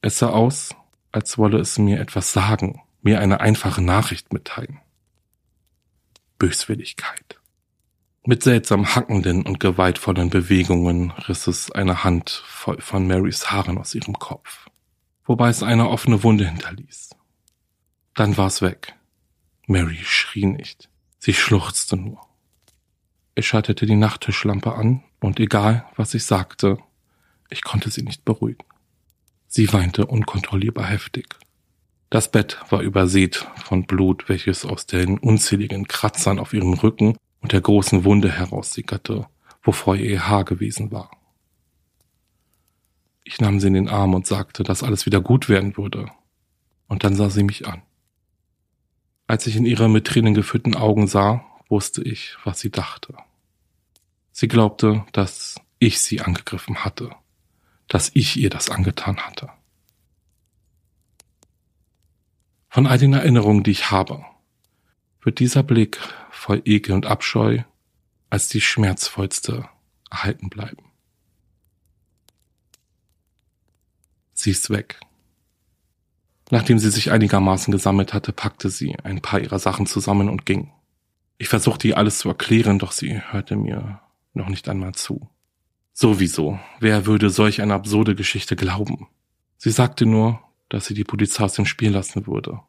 Es 0.00 0.18
sah 0.18 0.30
aus, 0.30 0.76
als 1.10 1.36
wolle 1.36 1.58
es 1.58 1.78
mir 1.78 1.98
etwas 1.98 2.32
sagen, 2.32 2.80
mir 3.02 3.20
eine 3.20 3.40
einfache 3.40 3.82
Nachricht 3.82 4.32
mitteilen. 4.32 4.78
Böswilligkeit. 6.38 7.38
Mit 8.24 8.42
seltsam 8.42 8.94
hackenden 8.94 9.46
und 9.46 9.58
gewaltvollen 9.58 10.30
Bewegungen 10.30 11.10
riss 11.12 11.46
es 11.46 11.70
eine 11.72 12.04
Hand 12.04 12.30
voll 12.46 12.80
von 12.80 13.06
Marys 13.06 13.50
Haaren 13.50 13.78
aus 13.78 13.94
ihrem 13.94 14.18
Kopf, 14.18 14.68
wobei 15.24 15.48
es 15.48 15.62
eine 15.62 15.88
offene 15.88 16.22
Wunde 16.22 16.46
hinterließ. 16.46 17.10
Dann 18.14 18.36
war 18.36 18.46
es 18.46 18.62
weg. 18.62 18.94
Mary 19.66 19.98
schrie 20.02 20.46
nicht, 20.46 20.88
sie 21.18 21.34
schluchzte 21.34 21.96
nur. 21.96 22.20
Ich 23.34 23.46
schaltete 23.46 23.86
die 23.86 23.96
Nachttischlampe 23.96 24.74
an 24.74 25.04
und 25.20 25.40
egal, 25.40 25.86
was 25.96 26.14
ich 26.14 26.24
sagte, 26.24 26.78
ich 27.50 27.62
konnte 27.62 27.90
sie 27.90 28.02
nicht 28.02 28.24
beruhigen. 28.24 28.64
Sie 29.46 29.72
weinte 29.72 30.06
unkontrollierbar 30.06 30.86
heftig. 30.86 31.36
Das 32.10 32.30
Bett 32.30 32.58
war 32.70 32.80
übersät 32.80 33.46
von 33.64 33.84
Blut, 33.84 34.28
welches 34.28 34.64
aus 34.64 34.86
den 34.86 35.18
unzähligen 35.18 35.86
Kratzern 35.86 36.38
auf 36.38 36.54
ihrem 36.54 36.72
Rücken 36.72 37.16
und 37.40 37.52
der 37.52 37.60
großen 37.60 38.04
Wunde 38.04 38.30
heraussickerte, 38.30 39.26
wo 39.62 39.72
vorher 39.72 40.06
ihr 40.06 40.28
Haar 40.28 40.44
gewesen 40.44 40.90
war. 40.90 41.10
Ich 43.24 43.40
nahm 43.40 43.60
sie 43.60 43.66
in 43.66 43.74
den 43.74 43.88
Arm 43.90 44.14
und 44.14 44.26
sagte, 44.26 44.62
dass 44.62 44.82
alles 44.82 45.04
wieder 45.04 45.20
gut 45.20 45.50
werden 45.50 45.76
würde. 45.76 46.10
Und 46.86 47.04
dann 47.04 47.14
sah 47.14 47.28
sie 47.28 47.42
mich 47.42 47.66
an. 47.66 47.82
Als 49.26 49.46
ich 49.46 49.56
in 49.56 49.66
ihre 49.66 49.90
mit 49.90 50.06
Tränen 50.06 50.32
gefüllten 50.32 50.74
Augen 50.74 51.06
sah, 51.06 51.44
wusste 51.68 52.02
ich, 52.02 52.38
was 52.44 52.60
sie 52.60 52.70
dachte. 52.70 53.14
Sie 54.32 54.48
glaubte, 54.48 55.04
dass 55.12 55.56
ich 55.78 56.00
sie 56.00 56.22
angegriffen 56.22 56.86
hatte, 56.86 57.10
dass 57.86 58.10
ich 58.14 58.38
ihr 58.38 58.48
das 58.48 58.70
angetan 58.70 59.18
hatte. 59.18 59.50
Von 62.68 62.86
all 62.86 62.98
den 62.98 63.12
Erinnerungen, 63.14 63.62
die 63.62 63.70
ich 63.70 63.90
habe, 63.90 64.24
wird 65.22 65.38
dieser 65.38 65.62
Blick 65.62 65.98
voll 66.30 66.62
Ekel 66.64 66.94
und 66.94 67.06
Abscheu 67.06 67.62
als 68.30 68.48
die 68.48 68.60
schmerzvollste 68.60 69.68
erhalten 70.10 70.48
bleiben. 70.50 70.84
Sie 74.34 74.50
ist 74.50 74.70
weg. 74.70 75.00
Nachdem 76.50 76.78
sie 76.78 76.90
sich 76.90 77.10
einigermaßen 77.10 77.72
gesammelt 77.72 78.14
hatte, 78.14 78.32
packte 78.32 78.70
sie 78.70 78.96
ein 79.02 79.20
paar 79.20 79.40
ihrer 79.40 79.58
Sachen 79.58 79.86
zusammen 79.86 80.28
und 80.28 80.46
ging. 80.46 80.72
Ich 81.36 81.48
versuchte 81.48 81.88
ihr 81.88 81.98
alles 81.98 82.18
zu 82.18 82.28
erklären, 82.28 82.78
doch 82.78 82.92
sie 82.92 83.20
hörte 83.30 83.56
mir 83.56 84.00
noch 84.34 84.48
nicht 84.48 84.68
einmal 84.68 84.94
zu. 84.94 85.28
Sowieso, 85.92 86.58
wer 86.80 87.06
würde 87.06 87.30
solch 87.30 87.60
eine 87.60 87.74
absurde 87.74 88.14
Geschichte 88.14 88.56
glauben? 88.56 89.08
Sie 89.56 89.70
sagte 89.70 90.06
nur, 90.06 90.40
dass 90.68 90.86
sie 90.86 90.94
die 90.94 91.04
Polizei 91.04 91.44
aus 91.44 91.54
dem 91.54 91.66
Spiel 91.66 91.90
lassen 91.90 92.26
würde. 92.26 92.60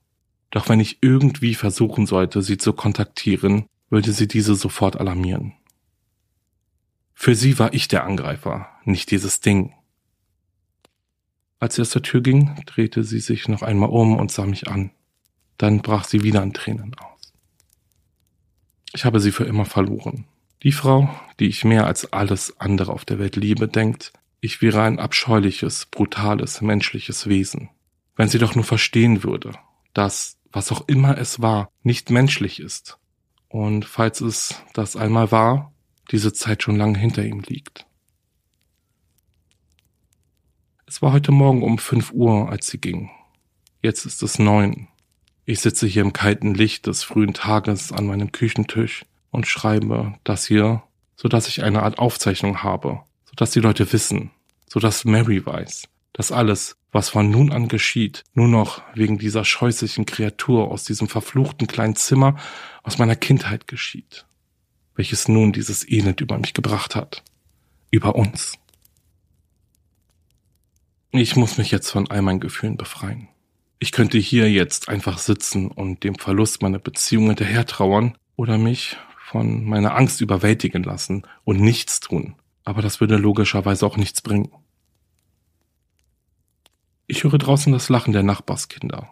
Doch 0.51 0.69
wenn 0.69 0.79
ich 0.79 0.99
irgendwie 1.01 1.55
versuchen 1.55 2.05
sollte, 2.05 2.41
sie 2.41 2.57
zu 2.57 2.73
kontaktieren, 2.73 3.65
würde 3.89 4.11
sie 4.11 4.27
diese 4.27 4.55
sofort 4.55 4.99
alarmieren. 4.99 5.53
Für 7.13 7.35
sie 7.35 7.59
war 7.59 7.73
ich 7.73 7.87
der 7.87 8.05
Angreifer, 8.05 8.67
nicht 8.85 9.11
dieses 9.11 9.41
Ding. 9.41 9.73
Als 11.59 11.75
sie 11.75 11.81
aus 11.81 11.89
der 11.89 12.01
Tür 12.01 12.21
ging, 12.21 12.55
drehte 12.65 13.03
sie 13.03 13.19
sich 13.19 13.47
noch 13.47 13.61
einmal 13.61 13.89
um 13.89 14.17
und 14.17 14.31
sah 14.31 14.45
mich 14.45 14.69
an. 14.69 14.91
Dann 15.57 15.81
brach 15.81 16.05
sie 16.05 16.23
wieder 16.23 16.41
in 16.41 16.53
Tränen 16.53 16.95
aus. 16.95 17.33
Ich 18.93 19.03
habe 19.05 19.19
sie 19.19 19.31
für 19.31 19.43
immer 19.43 19.65
verloren. 19.65 20.25
Die 20.63 20.71
Frau, 20.71 21.09
die 21.39 21.47
ich 21.47 21.65
mehr 21.65 21.85
als 21.85 22.11
alles 22.11 22.59
andere 22.59 22.93
auf 22.93 23.05
der 23.05 23.19
Welt 23.19 23.35
liebe, 23.35 23.67
denkt, 23.67 24.13
ich 24.41 24.61
wäre 24.61 24.81
ein 24.81 24.99
abscheuliches, 24.99 25.87
brutales, 25.87 26.61
menschliches 26.61 27.27
Wesen. 27.27 27.69
Wenn 28.19 28.27
sie 28.27 28.37
doch 28.37 28.53
nur 28.53 28.65
verstehen 28.65 29.23
würde, 29.23 29.53
dass 29.93 30.37
was 30.51 30.73
auch 30.73 30.85
immer 30.89 31.17
es 31.17 31.41
war, 31.41 31.71
nicht 31.83 32.09
menschlich 32.09 32.59
ist. 32.59 32.97
Und 33.47 33.85
falls 33.85 34.19
es 34.19 34.61
das 34.73 34.97
einmal 34.97 35.31
war, 35.31 35.71
diese 36.11 36.33
Zeit 36.33 36.61
schon 36.61 36.75
lange 36.75 36.97
hinter 36.97 37.23
ihm 37.23 37.39
liegt. 37.39 37.85
Es 40.85 41.01
war 41.01 41.13
heute 41.13 41.31
Morgen 41.31 41.63
um 41.63 41.77
fünf 41.77 42.11
Uhr, 42.11 42.49
als 42.49 42.67
sie 42.67 42.81
ging. 42.81 43.09
Jetzt 43.81 44.05
ist 44.05 44.21
es 44.21 44.37
neun. 44.37 44.89
Ich 45.45 45.61
sitze 45.61 45.87
hier 45.87 46.01
im 46.01 46.11
kalten 46.11 46.53
Licht 46.53 46.87
des 46.87 47.03
frühen 47.03 47.33
Tages 47.33 47.93
an 47.93 48.05
meinem 48.05 48.33
Küchentisch 48.33 49.05
und 49.31 49.47
schreibe 49.47 50.15
das 50.25 50.45
hier, 50.45 50.83
so 51.15 51.29
dass 51.29 51.47
ich 51.47 51.63
eine 51.63 51.83
Art 51.83 51.99
Aufzeichnung 51.99 52.63
habe, 52.63 52.99
so 53.23 53.31
dass 53.37 53.51
die 53.51 53.61
Leute 53.61 53.93
wissen, 53.93 54.31
so 54.67 54.81
dass 54.81 55.05
Mary 55.05 55.45
weiß, 55.45 55.87
dass 56.13 56.31
alles, 56.31 56.75
was 56.91 57.09
von 57.09 57.29
nun 57.29 57.51
an 57.51 57.67
geschieht, 57.67 58.23
nur 58.33 58.47
noch 58.47 58.81
wegen 58.95 59.17
dieser 59.17 59.45
scheußlichen 59.45 60.05
Kreatur 60.05 60.69
aus 60.69 60.83
diesem 60.83 61.07
verfluchten 61.07 61.67
kleinen 61.67 61.95
Zimmer 61.95 62.37
aus 62.83 62.97
meiner 62.97 63.15
Kindheit 63.15 63.67
geschieht, 63.67 64.25
welches 64.95 65.27
nun 65.27 65.53
dieses 65.53 65.87
Elend 65.87 66.21
über 66.21 66.37
mich 66.37 66.53
gebracht 66.53 66.95
hat, 66.95 67.23
über 67.91 68.15
uns. 68.15 68.57
Ich 71.11 71.35
muss 71.35 71.57
mich 71.57 71.71
jetzt 71.71 71.89
von 71.89 72.09
all 72.09 72.21
meinen 72.21 72.39
Gefühlen 72.39 72.77
befreien. 72.77 73.29
Ich 73.79 73.91
könnte 73.91 74.17
hier 74.17 74.51
jetzt 74.51 74.89
einfach 74.89 75.17
sitzen 75.17 75.69
und 75.69 76.03
dem 76.03 76.15
Verlust 76.15 76.61
meiner 76.61 76.79
Beziehung 76.79 77.27
hinterher 77.27 77.65
trauern 77.65 78.17
oder 78.35 78.57
mich 78.57 78.97
von 79.29 79.63
meiner 79.63 79.95
Angst 79.95 80.21
überwältigen 80.21 80.83
lassen 80.83 81.23
und 81.45 81.61
nichts 81.61 81.99
tun. 81.99 82.35
Aber 82.63 82.81
das 82.81 82.99
würde 82.99 83.15
logischerweise 83.15 83.85
auch 83.85 83.95
nichts 83.95 84.21
bringen. 84.21 84.51
Ich 87.19 87.25
höre 87.25 87.37
draußen 87.37 87.73
das 87.73 87.89
Lachen 87.89 88.13
der 88.13 88.23
Nachbarskinder. 88.23 89.09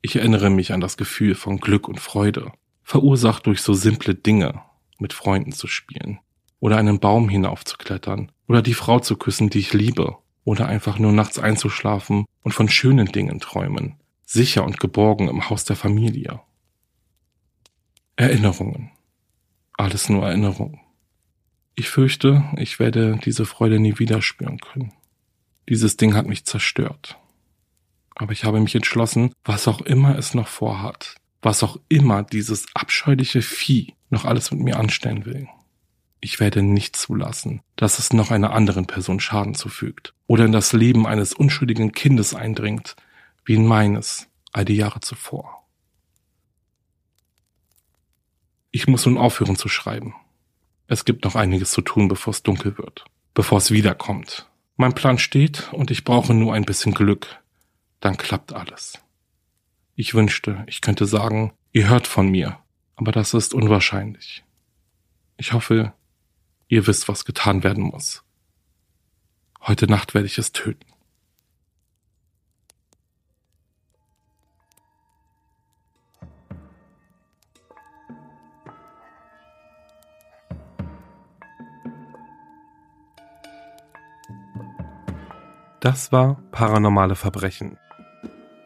Ich 0.00 0.14
erinnere 0.14 0.48
mich 0.48 0.72
an 0.72 0.80
das 0.80 0.96
Gefühl 0.96 1.34
von 1.34 1.58
Glück 1.58 1.88
und 1.88 1.98
Freude, 1.98 2.52
verursacht 2.84 3.46
durch 3.46 3.62
so 3.62 3.74
simple 3.74 4.14
Dinge, 4.14 4.62
mit 5.00 5.12
Freunden 5.12 5.50
zu 5.50 5.66
spielen, 5.66 6.20
oder 6.60 6.76
einen 6.76 7.00
Baum 7.00 7.28
hinaufzuklettern, 7.28 8.30
oder 8.46 8.62
die 8.62 8.74
Frau 8.74 9.00
zu 9.00 9.16
küssen, 9.16 9.50
die 9.50 9.58
ich 9.58 9.72
liebe, 9.72 10.18
oder 10.44 10.68
einfach 10.68 11.00
nur 11.00 11.10
nachts 11.10 11.40
einzuschlafen 11.40 12.26
und 12.42 12.52
von 12.52 12.68
schönen 12.68 13.06
Dingen 13.06 13.40
träumen, 13.40 13.96
sicher 14.24 14.62
und 14.62 14.78
geborgen 14.78 15.26
im 15.26 15.50
Haus 15.50 15.64
der 15.64 15.74
Familie. 15.74 16.38
Erinnerungen. 18.14 18.92
Alles 19.76 20.08
nur 20.08 20.24
Erinnerungen. 20.24 20.78
Ich 21.74 21.88
fürchte, 21.88 22.44
ich 22.56 22.78
werde 22.78 23.18
diese 23.24 23.46
Freude 23.46 23.80
nie 23.80 23.98
wieder 23.98 24.22
spüren 24.22 24.58
können. 24.58 24.92
Dieses 25.68 25.96
Ding 25.96 26.14
hat 26.14 26.28
mich 26.28 26.44
zerstört. 26.44 27.18
Aber 28.14 28.32
ich 28.32 28.44
habe 28.44 28.60
mich 28.60 28.74
entschlossen, 28.74 29.32
was 29.44 29.68
auch 29.68 29.80
immer 29.80 30.16
es 30.18 30.34
noch 30.34 30.48
vorhat, 30.48 31.16
was 31.40 31.62
auch 31.62 31.78
immer 31.88 32.22
dieses 32.22 32.66
abscheuliche 32.74 33.42
Vieh 33.42 33.94
noch 34.10 34.24
alles 34.24 34.50
mit 34.50 34.60
mir 34.60 34.78
anstellen 34.78 35.24
will. 35.24 35.48
Ich 36.20 36.38
werde 36.38 36.62
nicht 36.62 36.94
zulassen, 36.94 37.62
dass 37.74 37.98
es 37.98 38.12
noch 38.12 38.30
einer 38.30 38.52
anderen 38.52 38.86
Person 38.86 39.18
Schaden 39.18 39.54
zufügt 39.54 40.14
oder 40.28 40.44
in 40.44 40.52
das 40.52 40.72
Leben 40.72 41.06
eines 41.06 41.32
unschuldigen 41.32 41.90
Kindes 41.92 42.34
eindringt, 42.34 42.94
wie 43.44 43.54
in 43.54 43.66
meines 43.66 44.28
all 44.52 44.64
die 44.64 44.76
Jahre 44.76 45.00
zuvor. 45.00 45.66
Ich 48.70 48.86
muss 48.86 49.04
nun 49.04 49.18
aufhören 49.18 49.56
zu 49.56 49.68
schreiben. 49.68 50.14
Es 50.86 51.04
gibt 51.04 51.24
noch 51.24 51.34
einiges 51.34 51.72
zu 51.72 51.80
tun, 51.80 52.08
bevor 52.08 52.32
es 52.32 52.42
dunkel 52.42 52.78
wird, 52.78 53.04
bevor 53.34 53.58
es 53.58 53.70
wiederkommt. 53.70 54.48
Mein 54.76 54.94
Plan 54.94 55.18
steht 55.18 55.72
und 55.72 55.90
ich 55.90 56.04
brauche 56.04 56.34
nur 56.34 56.54
ein 56.54 56.64
bisschen 56.64 56.94
Glück, 56.94 57.41
dann 58.02 58.16
klappt 58.16 58.52
alles. 58.52 58.98
Ich 59.94 60.12
wünschte, 60.12 60.64
ich 60.66 60.80
könnte 60.80 61.06
sagen, 61.06 61.52
ihr 61.70 61.88
hört 61.88 62.06
von 62.06 62.28
mir, 62.28 62.58
aber 62.96 63.12
das 63.12 63.32
ist 63.32 63.54
unwahrscheinlich. 63.54 64.44
Ich 65.36 65.52
hoffe, 65.52 65.94
ihr 66.68 66.86
wisst, 66.86 67.08
was 67.08 67.24
getan 67.24 67.62
werden 67.62 67.84
muss. 67.84 68.24
Heute 69.60 69.86
Nacht 69.86 70.14
werde 70.14 70.26
ich 70.26 70.36
es 70.36 70.50
töten. 70.50 70.84
Das 85.78 86.10
war 86.12 86.40
Paranormale 86.52 87.16
Verbrechen. 87.16 87.78